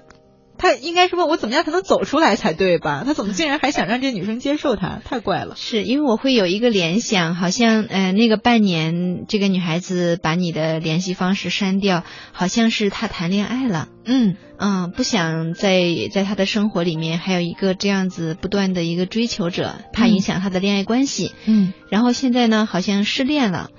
[0.60, 3.04] 他应该是问我怎么样才能走出来才对吧？
[3.06, 5.02] 他怎么竟然还想让这女生接受他？
[5.04, 5.56] 太怪了。
[5.56, 13.88] 是因为我会有一个联想，好像呃那个半年这个女孩子把你的联系方式删掉，好像是她谈恋爱了。
[14.06, 21.32] 嗯嗯，不想在在她的生活里面还有一个这样子不断的一个追求者，怕影响她的恋爱关系。
[21.46, 23.70] 嗯，然后现在呢，好像失恋了。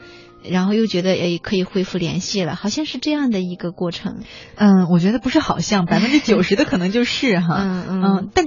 [0.43, 4.21] 然后又觉得诶可以恢复联系了，好像是这样的一个过程。
[4.57, 7.57] 嗯，我觉得不是好像，百分之九十的可能就是哈。
[7.61, 8.31] 嗯嗯。
[8.35, 8.47] 但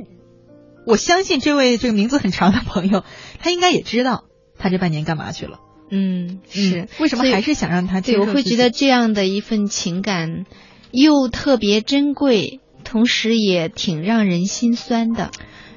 [0.86, 3.04] 我相信这位这个名字很长的朋友，
[3.40, 4.24] 他应该也知道
[4.58, 5.60] 他这半年干嘛去了。
[5.92, 6.88] 嗯，是。
[7.00, 8.02] 为什么还是想让他？
[8.02, 10.46] 对，我会觉得这样的一份情感
[10.92, 15.30] 又特别珍贵，同时也挺让人心酸的。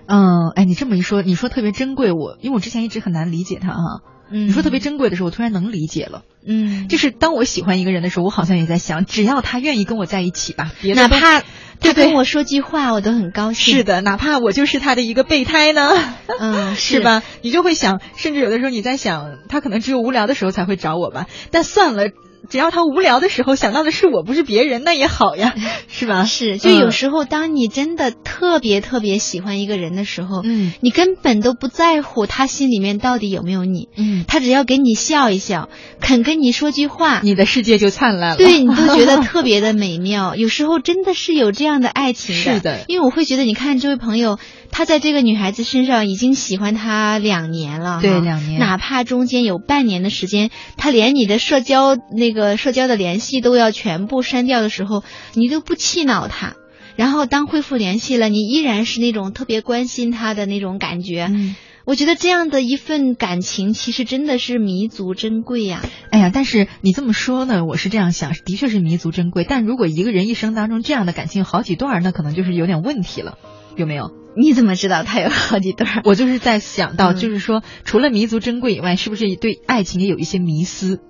[0.06, 4.00] 嗯，哎，你这么一说，你说特别珍贵，我因为我之前一直很难理解他哈。
[4.30, 6.22] 嗯，你说特别珍贵的时候，我突然能理解了。
[6.46, 11.42] 嗯，就是当我喜欢一个人的时候，我好像也在想，只要他愿意跟我在一起吧，哪怕
[11.80, 13.74] 他跟我说句话，我都很高兴。
[13.74, 15.90] 是的，哪怕我就是他的一个备胎呢。
[16.40, 17.22] 嗯，是吧？
[17.42, 21.26] 你就会想，甚至有的时候你在想，他可能只有无聊的时候才会找我吧。
[21.50, 22.10] 但算了。
[22.48, 25.54] 只要他无聊的时候想到的是我，不是别人，那也好呀，
[25.88, 26.24] 是吧？
[26.24, 35.68] 是，就有时候当你真的特别特别喜欢一个人的时候，嗯，你根本都不在乎他心里面到底有没有你，嗯，他只要给你笑一笑，
[36.00, 40.34] 肯跟你说句话，你的世界就灿烂了，对你都觉得特别的美妙。
[40.36, 44.38] 有时候真的是有这样的爱情的，是的，因为我会觉得，你看这位朋友，
[44.70, 53.16] 他在这个女孩子身上已经喜欢她两年了，对，两年，哪怕中间有半年的时间，他连你的社交那个社交的联。
[53.16, 56.54] 系都要全部删掉的时候，你都不气恼他，
[56.94, 61.28] 然后当恢复联系了，你依然是那种特别关心他的那种感觉。
[61.30, 65.82] 嗯，我觉得这样的一份感情，其实真的是弥足珍贵呀。
[66.10, 69.44] 哎呀，但是你这么说呢，我是这样想，的确是弥足珍贵。
[69.48, 73.38] 但如果一个人一生当中这样的感情好几段，那可能就是有点问题了，
[73.76, 74.12] 有没有？
[74.38, 76.02] 你怎么知道他有好几段？
[76.04, 81.00] 我就是在想到，就是说，除了弥足珍贵以外，是不是对爱情也有一些迷思？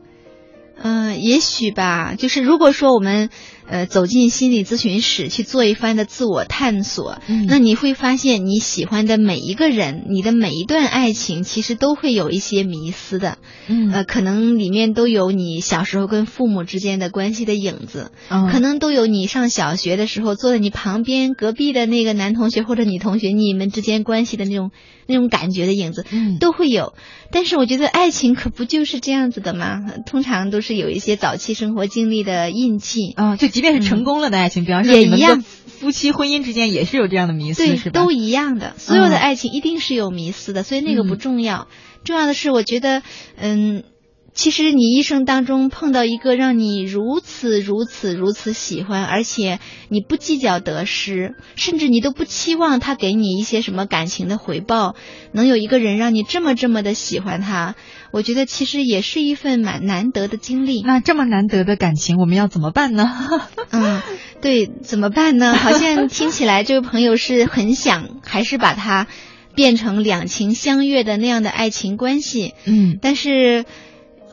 [0.76, 2.14] 嗯，也许吧。
[2.16, 3.30] 就是如果说我们
[3.68, 13.38] 呃走进心理咨询室去做一番的自我探索，嗯，那你会发现你喜欢的每一个人，你的每一段爱情，其实都会有一些迷思的。
[13.68, 18.10] 嗯，呃，可能里面都有你小时候跟父母之间的关系的影子，
[18.52, 24.72] 可能都有你上小学的时候坐在你旁边隔壁的那个男同学或者女同学，你们之间关系的那种
[25.06, 26.92] 那种感觉的影子，嗯，都会有。
[27.32, 29.82] 但是我觉得爱情可不就是这样子的吗？
[30.04, 30.66] 通常都是。
[30.66, 37.98] 是有一些早期生活经历的印记啊，就即便是成功了的爱情，比方说也一样，夫妻婚姻之间也是有这样的迷思，对，是吧？
[37.98, 41.68] 都一样的，所有的爱情一定是有迷思的，所以那个不重要，
[42.04, 43.02] 重要的是我觉得，
[43.38, 43.82] 嗯。
[44.36, 54.94] 其实你一生当中碰到一个让你如此如此如此喜欢，而且你不计较得失，甚至你都不期望他给你一些什么感情的回报，
[55.32, 57.76] 能有一个人让你这么这么的喜欢他，
[58.16, 60.80] 我觉得其实也是一份蛮难得的经历。
[60.80, 63.12] 那这么难得的感情，我们要怎么办呢？
[63.70, 64.00] 嗯，
[64.40, 65.52] 对，怎么办呢？
[65.60, 69.06] 好像听起来这位朋友是很想，还是把它
[69.54, 72.54] 变成两情相悦的那样的爱情关系。
[72.64, 73.66] 嗯，但是。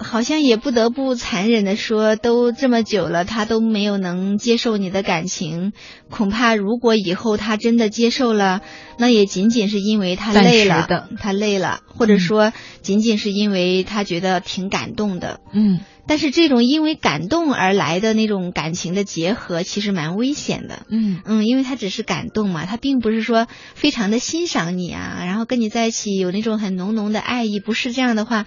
[0.03, 5.73] 好像也不得不残忍的说，都这么久了，他都没有能接受你的感情，
[6.09, 8.61] 恐怕如果以后他真的接受了，
[8.97, 15.39] 那也仅仅是因为他累了，他累了，或者说仅仅是因为他觉得挺感动的。
[15.53, 20.85] 嗯，但是这种因为感动而来的那种感情的结合，其实蛮危险的。
[20.89, 28.45] 嗯嗯，因为他只是感动嘛，他并不是说非常的欣赏你啊，然后跟你在一起有那种很浓浓的爱意，不是这样的话。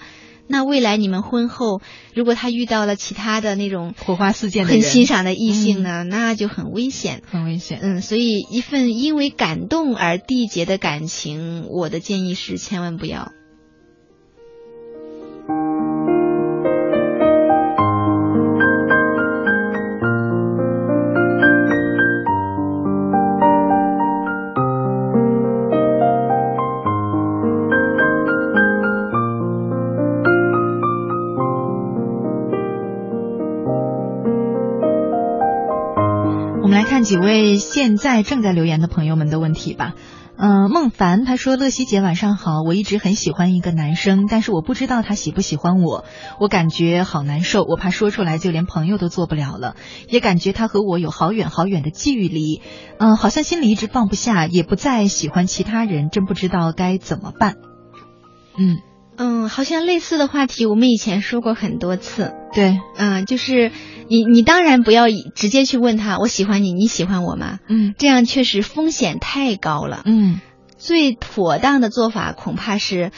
[0.49, 1.80] 那未来你们婚后，
[2.14, 7.80] 如果他遇到了其他的那种火花四溅、很欣赏的异性呢，那就很危险，很危险。
[7.82, 13.32] 嗯，所以一份因为感动而缔结的感情，我的建议是千万不要。
[37.07, 39.94] 几位现在正在留言的朋友们的问题吧。
[40.36, 46.04] 嗯，孟凡他说：“乐西姐晚上好，我一直很喜欢一个男生，但是我不知道他喜不喜欢我，
[46.40, 49.76] 我感觉好难受，我怕说出来就连朋友都做不了了，
[50.09, 52.61] 也感觉他和我有好远好远的距离，
[52.98, 57.54] 嗯，好像心里一直放不下，也不再喜欢其他人，真不知道该怎么办。”
[58.59, 58.78] 嗯。
[59.18, 62.34] 嗯，好像类似的话题我们以前说过很多次。
[62.57, 63.70] 对，嗯，就是
[64.09, 65.04] 你你当然不要
[65.34, 67.59] 直接去问他我喜欢你，你喜欢我吗？
[67.68, 70.02] 嗯，这样确实风险太高了。
[70.07, 70.40] 嗯，
[70.76, 73.12] 最妥当的做法恐怕是，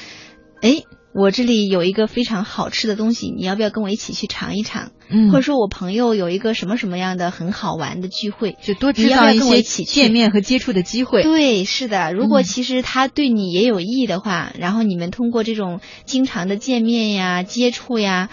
[0.60, 0.82] 哎。
[1.14, 4.92] 我这里有一个非常好吃的东西，你要不要跟我一起去尝一尝？
[5.08, 11.24] 嗯，或者说我朋友有一个什么什么样的很好玩的聚会，就多制造一些见面和接触的机会。
[11.24, 12.12] 对，是的。
[12.12, 18.28] 如果其实他对你也有意的话，然后你们通过这种经常的见面呀、接触呀，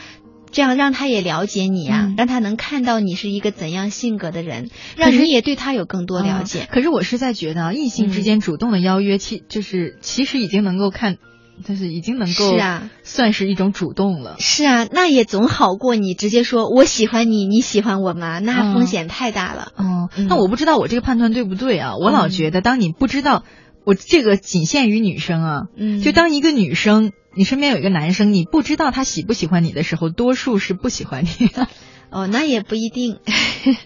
[0.56, 6.66] 这样让他也了解你呀，让他能看到你是一个怎样性格的人，让你也对他有更多了解。
[6.72, 11.18] 可是我是在觉得，异性之间主动的邀约，其就是其实已经能够看。
[11.66, 14.36] 就是已经能够是啊，算是一种主动了。
[14.39, 18.39] 是啊，那也总好过你直接说我喜欢你，你喜欢我吗？
[18.39, 19.72] 那风险太大了。
[19.78, 21.95] 嗯，那我不知道我这个判断对不对啊？
[21.95, 23.43] 我老觉得，当你不知道，
[23.86, 25.62] 我这个仅限于女生啊。
[25.78, 31.68] 嗯，就当一个女生，你身边有一个男生，你不知道他喜不喜欢你的时候，多数是不喜欢你的。
[32.12, 33.18] 哦，那也不一定，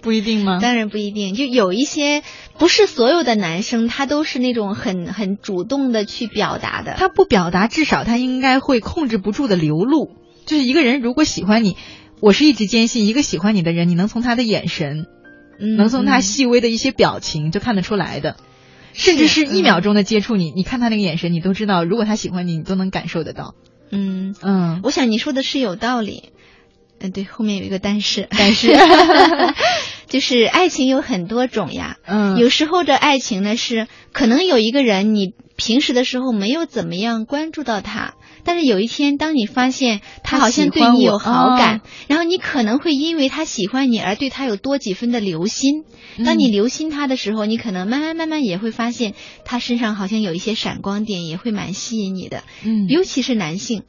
[0.02, 0.60] 不一定吗？
[0.62, 2.22] 当然不一定，就有一些
[2.60, 6.94] 不是所有的男生，他都是那种很很主动的去表达的。
[6.96, 10.12] 他不表达，至少他应该会控制不住的流露。
[10.46, 11.76] 就是一个人如果喜欢你，
[12.20, 15.08] 我是一直坚信，一个喜欢你的人，你能从他的眼神，
[15.78, 18.36] 能从他细微的一些表情就看得出来的，
[19.00, 23.56] 甚至是一秒钟的接触，你你看他那个眼神，你都知道，如果他喜欢你，你都能感受得到。
[23.92, 26.32] 嗯嗯，我想你说的是有道理。
[27.02, 28.76] 嗯，对，后面有一个但是，但是，
[30.08, 31.96] 就是爱情有很多种呀。
[32.06, 45.84] 嗯，有时候这爱情呢是可能有一个人，你平时的时候没有怎么样关注到他，但是有一天当你发现他好像对你有好感，然后你可能会因为他喜欢你而对他有多几分的留心。
[46.26, 49.14] 当你留心他的时候，你可能慢慢慢慢也会发现
[49.46, 52.44] 他身上好像有一些闪光点，也会蛮吸引你的。
[52.64, 53.84] 嗯，尤其是男性。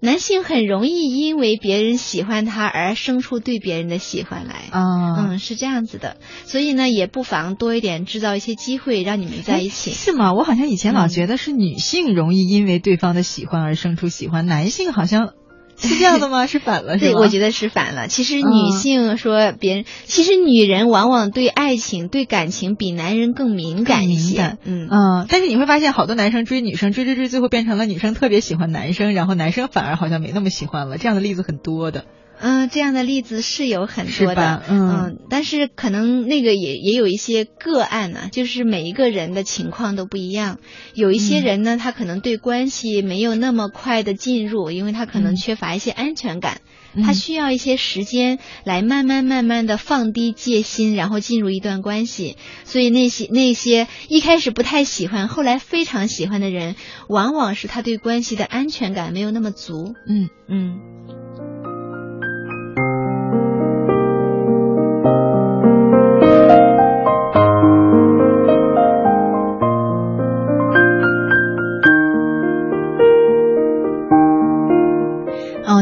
[0.00, 9.92] 男性很容易因为别人喜欢他而生出对别人的喜欢来啊，嗯，是这样子的，所以呢，也不妨多一点制造一些机会让你们在一起。
[9.92, 10.32] 是吗？
[10.32, 15.34] 我好像以前老觉得是女性容易因为对方的喜欢而生出喜欢，男性好像。
[15.80, 16.46] 是这样的吗？
[16.46, 18.08] 是反了，是对，我觉得是反了。
[18.08, 24.58] 其实女性说别人，其实女人往往对爱情、对感情比男人更敏感一些。
[24.64, 25.26] 嗯嗯。
[25.28, 30.98] 但是你会发现，好多男生追女生，追追追，最后变成了女生特别喜欢男生，然后男生反而好像没那么喜欢了。
[30.98, 32.04] 这样的例子很多的。
[32.42, 40.58] 嗯，这样的例子是有很多的，嗯，但是可能那个也也有一些个案呢，就是每一个人的情况都不一样。
[40.94, 46.62] 有一些人呢，他可能对关系没有那么快的进入，因为他可能缺乏一些安全感，
[47.04, 52.36] 他需要一些时间来慢慢慢慢的放低戒心，然后进入一段关系。
[52.64, 56.74] 所以那些那些一开始不太喜欢，后来非常喜欢的人，
[57.06, 59.94] 往往是他对关系的安全感没有那么足。
[60.08, 61.19] 嗯嗯。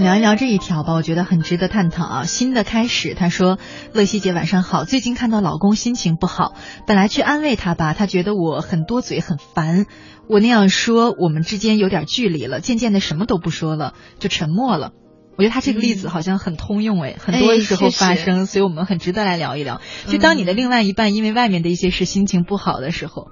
[0.01, 2.25] 聊一聊这一条吧，我觉得很值得探讨啊。
[2.25, 3.59] 新的开始，他说
[3.93, 6.55] ：“乐西姐晚上好，最近看到老公心情不好，
[6.87, 9.87] 本来去安慰他吧，他觉得我很多嘴很烦，
[10.29, 14.93] 我那样说我们之间有点距离了，渐渐的什么都不说了，就沉默了。
[15.39, 19.80] 我觉得他这个例子好像很通用哎，很多时候发生，所以我们很值得来聊一聊。
[20.09, 23.28] 就当你的另外一半因为外面的一些事心情不好的时候，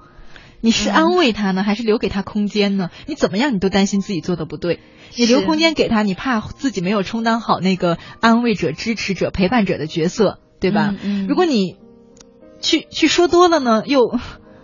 [0.61, 2.91] 你是安慰他呢，还是留给他空间呢？
[3.07, 4.79] 你怎么样，你都担心自己做的不对。
[5.17, 10.95] 你留空间给他，你怕自己没有充当好那个安慰者、支持者、陪伴者的角色，对吧？
[11.27, 11.75] 如果你
[12.61, 14.17] 去去说多了呢，又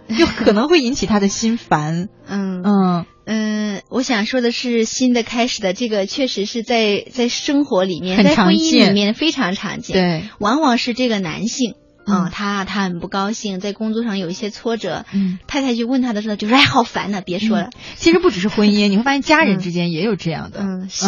[0.18, 2.10] 又可能会引起他的心烦。
[2.28, 3.06] 嗯嗯。
[3.26, 9.96] 嗯，我想说的是，新的开始的这个确实是在在生活里面，在婚姻里面非常常见。
[9.96, 11.76] 对，往往是这个男性。
[12.06, 15.06] 嗯，他他很不高兴，在工作上有一些挫折。
[15.14, 20.60] 嗯，太太去问他的时候，就说：“哎，好烦呐，别说了。”其实不只是婚姻， 你会发现家人之间也有这样的。
[20.62, 21.06] 嗯，是。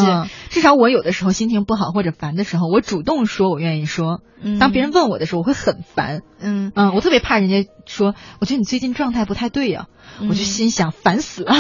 [0.50, 4.22] 至少我有的时候心情不好或者烦的时候，我主动说，我愿意说。
[4.42, 4.60] 嗯。
[4.60, 6.22] 当别人问我的时候，我会很烦。
[6.40, 9.88] 嗯嗯，我特别怕人家说，我觉得你最近状态不太对呀。
[10.22, 11.54] 我就心想烦死了。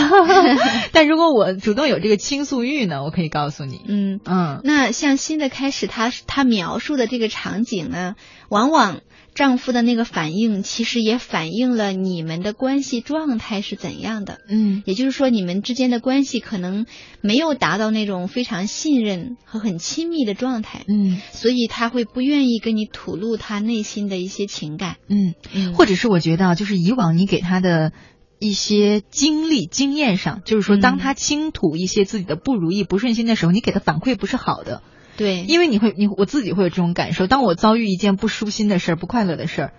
[0.93, 3.81] 但如果我主动有这个倾诉欲呢，我可以告诉你。
[3.85, 4.61] 嗯嗯。
[4.63, 8.15] 那像新的开始，他他描述的这个场景呢，
[8.49, 9.01] 往往。
[9.35, 14.39] 丈夫的那个反应，其实也反映了你们的关系状态是怎样的。
[14.49, 16.85] 嗯，也就是说，你们之间的关系可能
[17.19, 20.85] 没有达到那种非常信任和很亲密的状态。
[20.87, 24.95] 嗯，所以他会不愿意跟你吐露他内心的一些情感。
[25.09, 27.91] 嗯，或者是我觉得，就是以往你给他的
[28.39, 34.81] 一些经历、经验上，就是说，当他倾吐一些自己的不如意、不顺心的时候，你给的反馈不是好的。
[35.17, 37.27] 对，因为你会，你我自己会有这种感受。
[37.27, 39.73] 当我遭遇一件不舒心的事儿、不快乐的事儿，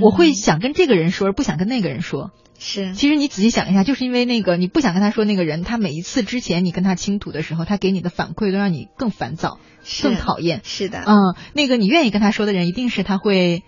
[0.00, 2.30] 我会想跟这个人说，而不想跟那个人说。
[2.62, 9.58] 是，其实你仔细想一下，就是因为那个你不想跟他说那个人，他每一次之前你跟他倾吐的时候，他给你的反馈都让你更烦躁、
[10.02, 10.60] 更讨厌。
[10.62, 13.62] 是的，嗯，那个你愿意跟他说的人，一定是他会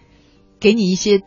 [0.60, 1.22] 给你一些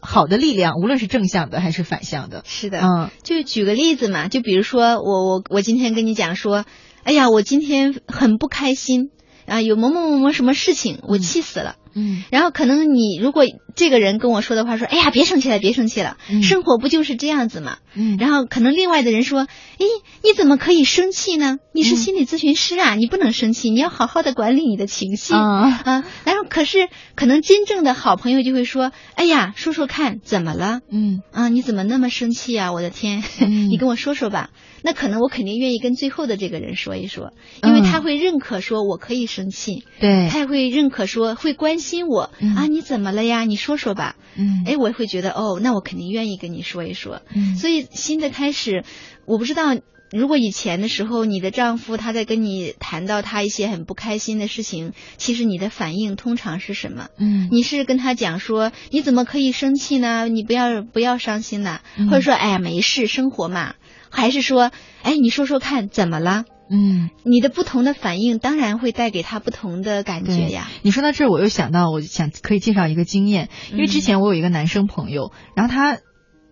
[0.00, 2.44] 好的力量，无论是正向的还是反向的。
[2.46, 6.64] 是的，嗯，就举个例子嘛，就比如说我我我今天跟你讲说。
[7.04, 9.10] 哎呀，我今天很不开心
[9.46, 9.60] 啊！
[9.60, 11.76] 有某某某某什么事情，我气死了。
[11.94, 13.44] 嗯，然后可能你如果
[13.74, 17.76] 这个人跟我说的话说，哎呀，别生气了，别生气了，生活不就是这样子嘛。
[17.94, 19.86] 嗯，然后可能另外的人说，哎，
[20.22, 21.58] 你怎么可以生气呢？
[21.74, 26.04] 你是心理咨询师啊，你不能生气，你要好好的管理你的情绪啊啊。
[26.24, 30.80] 然后可是可能真正的好朋友就会说，哎呀，说说看，怎么了？
[30.90, 32.72] 嗯啊，你怎么那么生气啊？
[32.72, 33.22] 我的天，
[33.68, 34.48] 你跟我说说吧。
[34.82, 43.44] 那可能我肯定愿意跟最后的这个人说一说，因为他会认可说我可以生气，对，他也会认可说会关心我啊，你怎么了呀？
[43.44, 44.16] 你说说吧。
[44.34, 47.22] 嗯，哎，我会觉得哦，那我肯定愿意跟你说一说。
[47.34, 48.84] 嗯，所以新的开始，
[49.26, 49.76] 我不知道
[50.10, 57.08] 如果以前的时候，你的丈夫他在跟你谈到他一些很不开心的事情，其实你的反应通常是什么？
[57.18, 60.28] 嗯，你是跟他讲说你怎么可以生气呢？
[60.28, 61.80] 你不要不要伤心呐，
[62.10, 63.74] 或者说哎呀没事，生活嘛。
[64.12, 64.70] 还是说，
[65.02, 66.44] 哎，你说说看，怎么了？
[66.70, 70.68] 嗯，你的不同的反应当然会带给他不同的感觉呀。
[70.82, 75.98] 你说到这儿，我又想到，我想可以介绍一个经验，因为之前我有一个男生朋友，然后他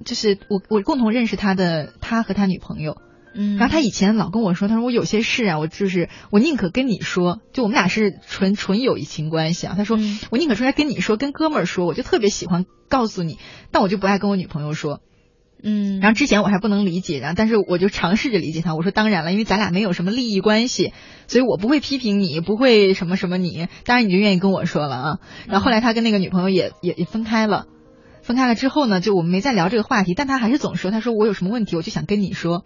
[0.05, 2.99] 就是我我共同认识他的，他和他女朋友，
[3.35, 9.75] 嗯，然后他以前老跟我说，他说我有些事啊，我就是我宁可跟你说，就我们俩是纯纯友谊情关系啊。
[9.77, 9.99] 他说
[10.31, 13.39] 我宁可出来跟你说，跟哥们儿说，我就特别喜欢告诉你，
[13.71, 15.01] 但我就不爱跟我女朋友说。
[15.63, 18.75] 嗯，然后之前我还不能理解，然后但是我就尝试着理解他。
[18.75, 20.93] 我说当然了，因为咱俩没有什么利益关系，
[21.29, 23.69] 所以我不会批评你，不会什么什么你。
[23.85, 25.19] 当然你就愿意跟我说了啊。
[25.47, 27.67] 然后后来他跟那个女朋友也也也分开了，
[28.23, 32.65] 分开了之后呢，就我们没再聊这个话题，但他还是总说，他说我有什么问题我就想跟你说。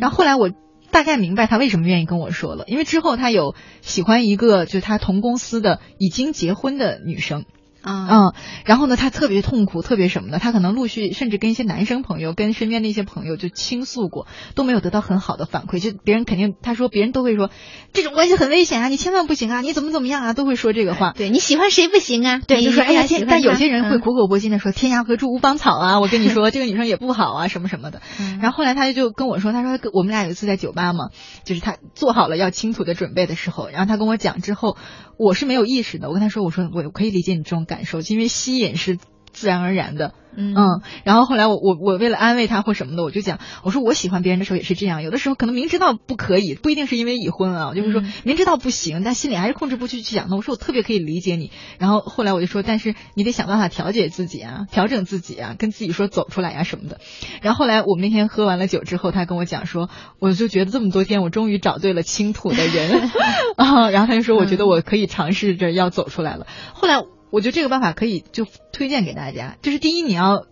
[0.00, 0.50] 然后后来我
[0.90, 7.44] 大概明白他为什么愿意跟我说了，因为之后他有喜欢一个就是他同公司的已经结婚的女生。
[7.84, 8.32] 嗯，
[8.64, 15.80] 然后呢，他特别痛苦，特别什么的，他可能陆续甚至跟一些男生朋友、跟身边的一些朋友就倾诉过，都没有得到很好的反馈。
[15.80, 17.50] 就别人肯定他说别人都会说
[17.92, 21.12] 这种关系很危险啊，你千万不行啊，你怎么怎么样啊，都会说这个话。
[21.16, 22.40] 对你喜欢谁不行啊？
[22.46, 28.02] 对，就说哎呀，但有些人会苦口婆心的说天涯何处无芳草啊，我跟你说这个女生也不好啊， 什么什么的。
[28.40, 31.10] 然后后来他就跟我说，他说我们俩有一次在酒吧嘛，
[31.44, 34.76] 就是他做好了要倾吐的准备的时候，然后他跟我讲之后，
[35.18, 38.98] 我是没有意识的，我跟他说我说我可以理解你这种感受，因为吸引是
[39.38, 40.14] 自然而然的。
[40.40, 40.54] 嗯，
[41.02, 50.36] 然后后来我我我为了安慰他或什么的，我就讲，我说我喜欢别人的时候也是这样，有的时候可能明知道不可以，不一定是因为已婚啊，就是说明知道不行，但心里还是控制不住去想的。
[50.36, 51.50] 我说我特别可以理解你。
[51.78, 57.00] 然后后来我就说，但是你得想办法调节自己啊，调整自己啊，跟自己说走出来呀什么的。
[57.42, 63.10] 然后后来我们那天喝完了酒之后，他跟我讲说，我就觉得这么多天我终于找对了倾吐的人
[63.56, 63.90] 啊。
[63.90, 66.46] 然后他就说，我觉得我可以尝试着要走出来了。
[66.74, 67.02] 后来。
[67.30, 70.46] 我觉得这个办法可以就推荐给大家，就是第一你要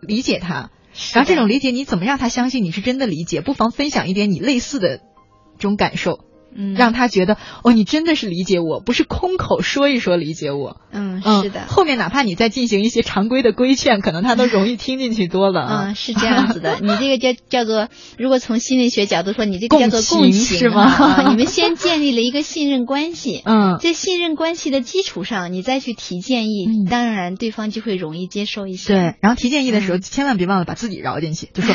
[0.00, 0.70] 理解他，
[1.14, 3.40] 然后这种理解你怎么让他相信你是真的理解？
[3.40, 6.20] 不妨分享一点你类似的这种感受，
[6.54, 10.80] 嗯让他觉得哦，你真的是理解我，不是空口说一说理解我。
[10.90, 11.66] 嗯，嗯，是的。
[11.68, 15.84] 后面哪怕你再进行一些常规的规劝，可能他都容易听进去多了啊。
[15.88, 16.78] 嗯，是这样子的。
[16.82, 17.88] 你这个叫叫做，
[18.18, 28.92] 如果从心理学角度说，你这个叫做共情共情是吗啊你们先建立了一个信任关系， 嗯在信任关系的基础上，你再去提建议，嗯当然对方就会容易接受一些。
[28.94, 31.74] 对，然后提建议的时候，嗯千万别忘了把自己饶进去，就说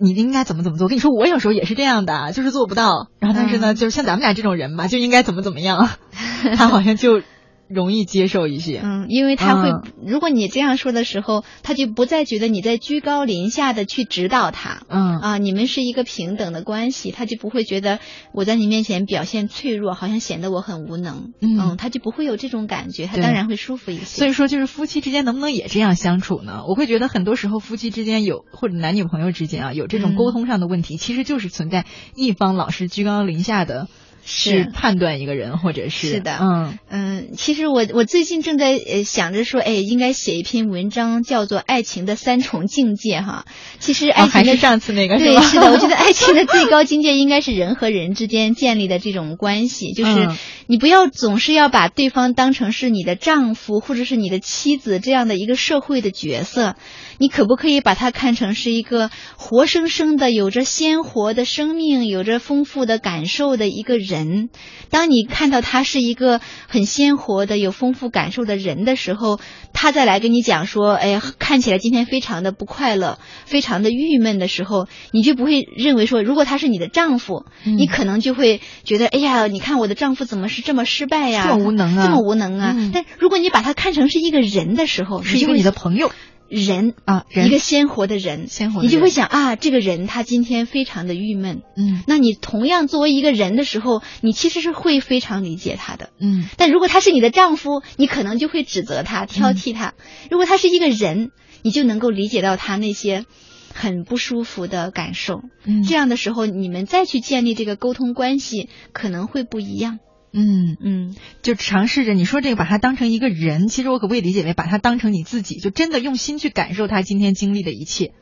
[0.00, 0.86] 你应该怎么怎么做。
[0.86, 3.08] 我跟你说，我有时候也是这样的，就是做不到。
[3.18, 5.88] 然后但是呢，嗯就是像咱们俩这种人吧，就应该怎么怎么样，
[6.56, 7.22] 他好像就
[7.68, 8.80] 容易接受一些。
[8.82, 14.82] 嗯，因为他会，嗯如果你这样说的时候，他就不再觉得你在居高临下的去指导他。
[14.88, 17.98] 嗯啊，你们是一个平等的关系，他就不会觉得
[18.32, 21.32] 我在你面前表现脆弱，好像显得我很无能。
[21.40, 24.04] 嗯他就不会有这种感觉，他当然会舒服一些。
[24.04, 26.62] 所以说，就是夫妻之间能不能也这样相处呢？
[26.68, 36.38] 我会觉得很多时候夫妻之间有或者男女朋友之间啊有这种嗯沟通上的问题，其实就是存在一方老是居高临下的是去判断一个人，或者是是的。
[36.40, 36.78] 嗯。
[36.90, 43.46] 嗯，其实我我最近正在呃想着说，哎，应该写一篇文章，叫做《爱情的三重境界》哈。
[43.78, 50.36] 其实爱哦还情的、是上次那个对，是的，我觉得 爱情的最高境界应该是人和人之间建立的这种关系， 就是嗯。
[50.70, 56.76] 你不要总是要把对方当成是你的丈夫或者是你的妻子这样的一个社会的角色，
[57.18, 64.48] 你可不可以把他看成是一个活生生的、有着鲜活的生命、有着丰富的感受的一个人？
[64.90, 69.40] 当你看到他是一个很鲜活的、有丰富感受的人的时候，
[69.72, 82.74] 他再来跟你讲说，哎，看起来今天非常的不快乐，非常的郁闷的时候，你就不会认为说，如果他是你的丈夫，嗯你可能就会觉得，哎呀，你看我的丈夫怎么是这么失败呀，这么无能啊这么无能啊。
[82.76, 86.12] 嗯但如果你把他看成是一个人的时候，是一个你的朋友
[86.48, 91.62] 人啊，人一个鲜活的人，鲜活的你就会想啊，这个人他今天非常的郁闷。
[91.76, 96.10] 嗯那你同样作为一个人的时候，你其实是会非常理解他的。
[96.18, 99.92] 嗯但如果他是你的丈夫，你可能就会指责他、挑剔他；
[100.30, 101.30] 如果他是一个人，
[101.62, 103.26] 你就能够理解到他那些
[103.74, 105.42] 很不舒服的感受。
[105.64, 109.98] 嗯这样的时候，你们再去建立这个沟通关系，可能会不一样。
[110.32, 118.12] 嗯，嗯，就尝试着你说这个把他当成一个人，其实我可不可以理解为把他当成你自己，就真的用心去感受他今天经历的一切。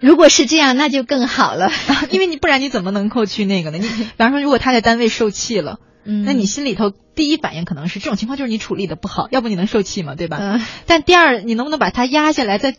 [0.00, 1.70] 如果是这样，那就更好了。
[2.10, 3.78] 因为你不然你怎么能够去那个呢？
[3.78, 10.16] 你比方说，如果他在单位受气了， 嗯，那你心里头第一反应可能是这种情况就是你处理的不好，要不你能受气吗？
[10.16, 10.38] 对吧？
[10.40, 12.74] 嗯但第二，你能不能把它压下来，再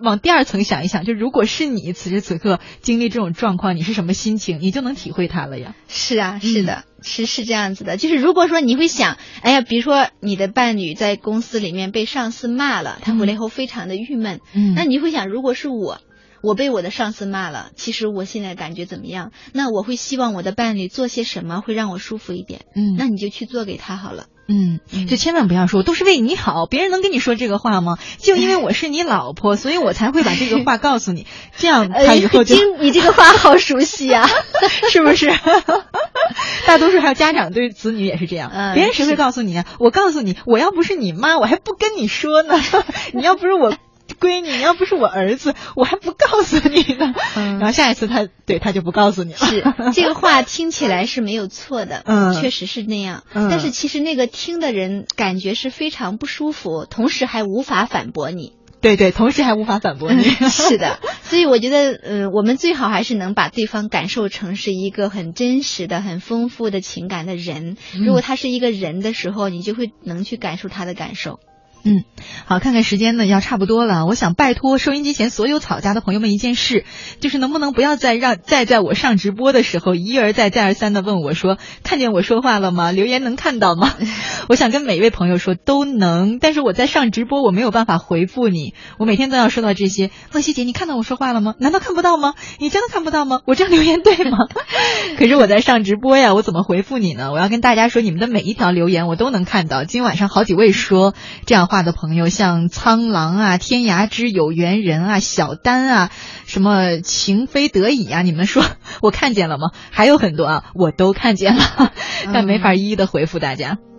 [0.00, 1.04] 往第二层想一想？
[1.04, 5.74] 就如果是你此时此刻经历这种状况，你是什么心情，你就能体会它了呀。
[5.88, 7.96] 是啊，是的，是是这样子的。
[7.96, 16.00] 就是如果说你会想，哎呀，比如说你的伴侣在公司里面被上司骂了，他回来以后非常的郁闷，嗯那你会想，如果是我。
[16.40, 19.32] 我被我的上司骂了，其实我现在感觉怎么样？
[19.52, 22.60] 那我会希望我的伴侣做些什么会让我舒服一点？
[22.76, 24.26] 嗯那你就去做给他好了。
[24.48, 27.98] 嗯，就千万不要说都是为你好，别人能跟你说这个话吗？
[28.16, 31.26] 就因为我是你老婆，所以我才会把这个话告诉你，
[31.56, 34.26] 这样他以后就、哎你这个话好熟悉啊！
[34.90, 35.30] 是不是？
[36.66, 39.66] 大多数还有家长对子女也是这样，嗯别人谁会告诉你啊？
[39.78, 42.54] 我告诉你，我要不是你妈，我还不跟你说呢。
[43.12, 43.74] 你要不是我
[44.18, 47.14] 闺女，你要不是我儿子，我还不告诉你呢。
[47.36, 49.38] 嗯然后下一次他对他就不告诉你了。
[49.38, 49.64] 是
[49.94, 53.24] 这个话听起来是没有错的，嗯确实是那样。
[53.32, 58.52] 嗯但是其实那个听的人感觉是非常不舒服，同时还无法反驳你。
[58.80, 60.22] 对对，同时还无法反驳你。
[60.48, 67.76] 是的，所以我觉得，呃，我们最好还是能把对方感受成是一个很真实的、很丰富的情感的人。
[67.96, 71.40] 嗯如果他是一个人的时候，你就会能去感受他的感受。
[71.84, 72.04] 嗯，
[72.44, 74.04] 好，看看时间呢，要差不多了。
[74.04, 76.84] 我想拜托收音机前所有草家的朋友们一件事，
[77.20, 82.92] 就是能不能不要再让再在我上直播的时候一而再再而三的问我说，看见我说话了吗？
[82.92, 83.94] 留言能看到吗？
[84.48, 90.10] 我想跟每一位朋友说都能，但是我在上直播，我没有办法回复你，我每天都要收到这些。
[90.32, 91.54] 乐西姐，你看到我说话了吗？
[91.58, 92.34] 难道看不到吗？
[92.58, 93.40] 你真的看不到吗？
[93.46, 94.38] 我这样留言对吗？
[95.16, 97.30] 可是我在上直播呀，我怎么回复你呢？
[97.32, 99.84] 我要跟大家说，你们的每一条留言我都能看到。
[99.84, 101.14] 今晚上好几位说
[101.46, 106.10] 这样话的朋友，像苍狼啊、天涯之有缘人啊、小丹啊、
[106.46, 108.64] 什么情非得已啊，你们说
[109.00, 109.70] 我看见了吗？
[109.90, 111.92] 还有很多啊，我都看见了，
[112.32, 113.68] 但没法一一的回复大家。
[113.68, 113.97] 信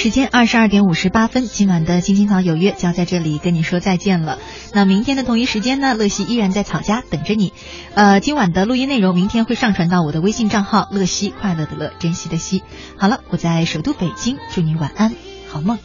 [0.00, 4.38] 时间二十二点五十八分，今晚的《青青草有约》就要在这里跟你说再见了。
[4.72, 7.52] 那明天的同一时间呢，乐西依然在草家等着你。
[7.92, 12.62] 呃，今晚的录音内容明天会上传到我的微信账号“乐西快乐的乐，珍惜的惜”。
[12.96, 15.12] 好了，我在首都北京，祝你晚安，
[15.50, 15.78] 好梦。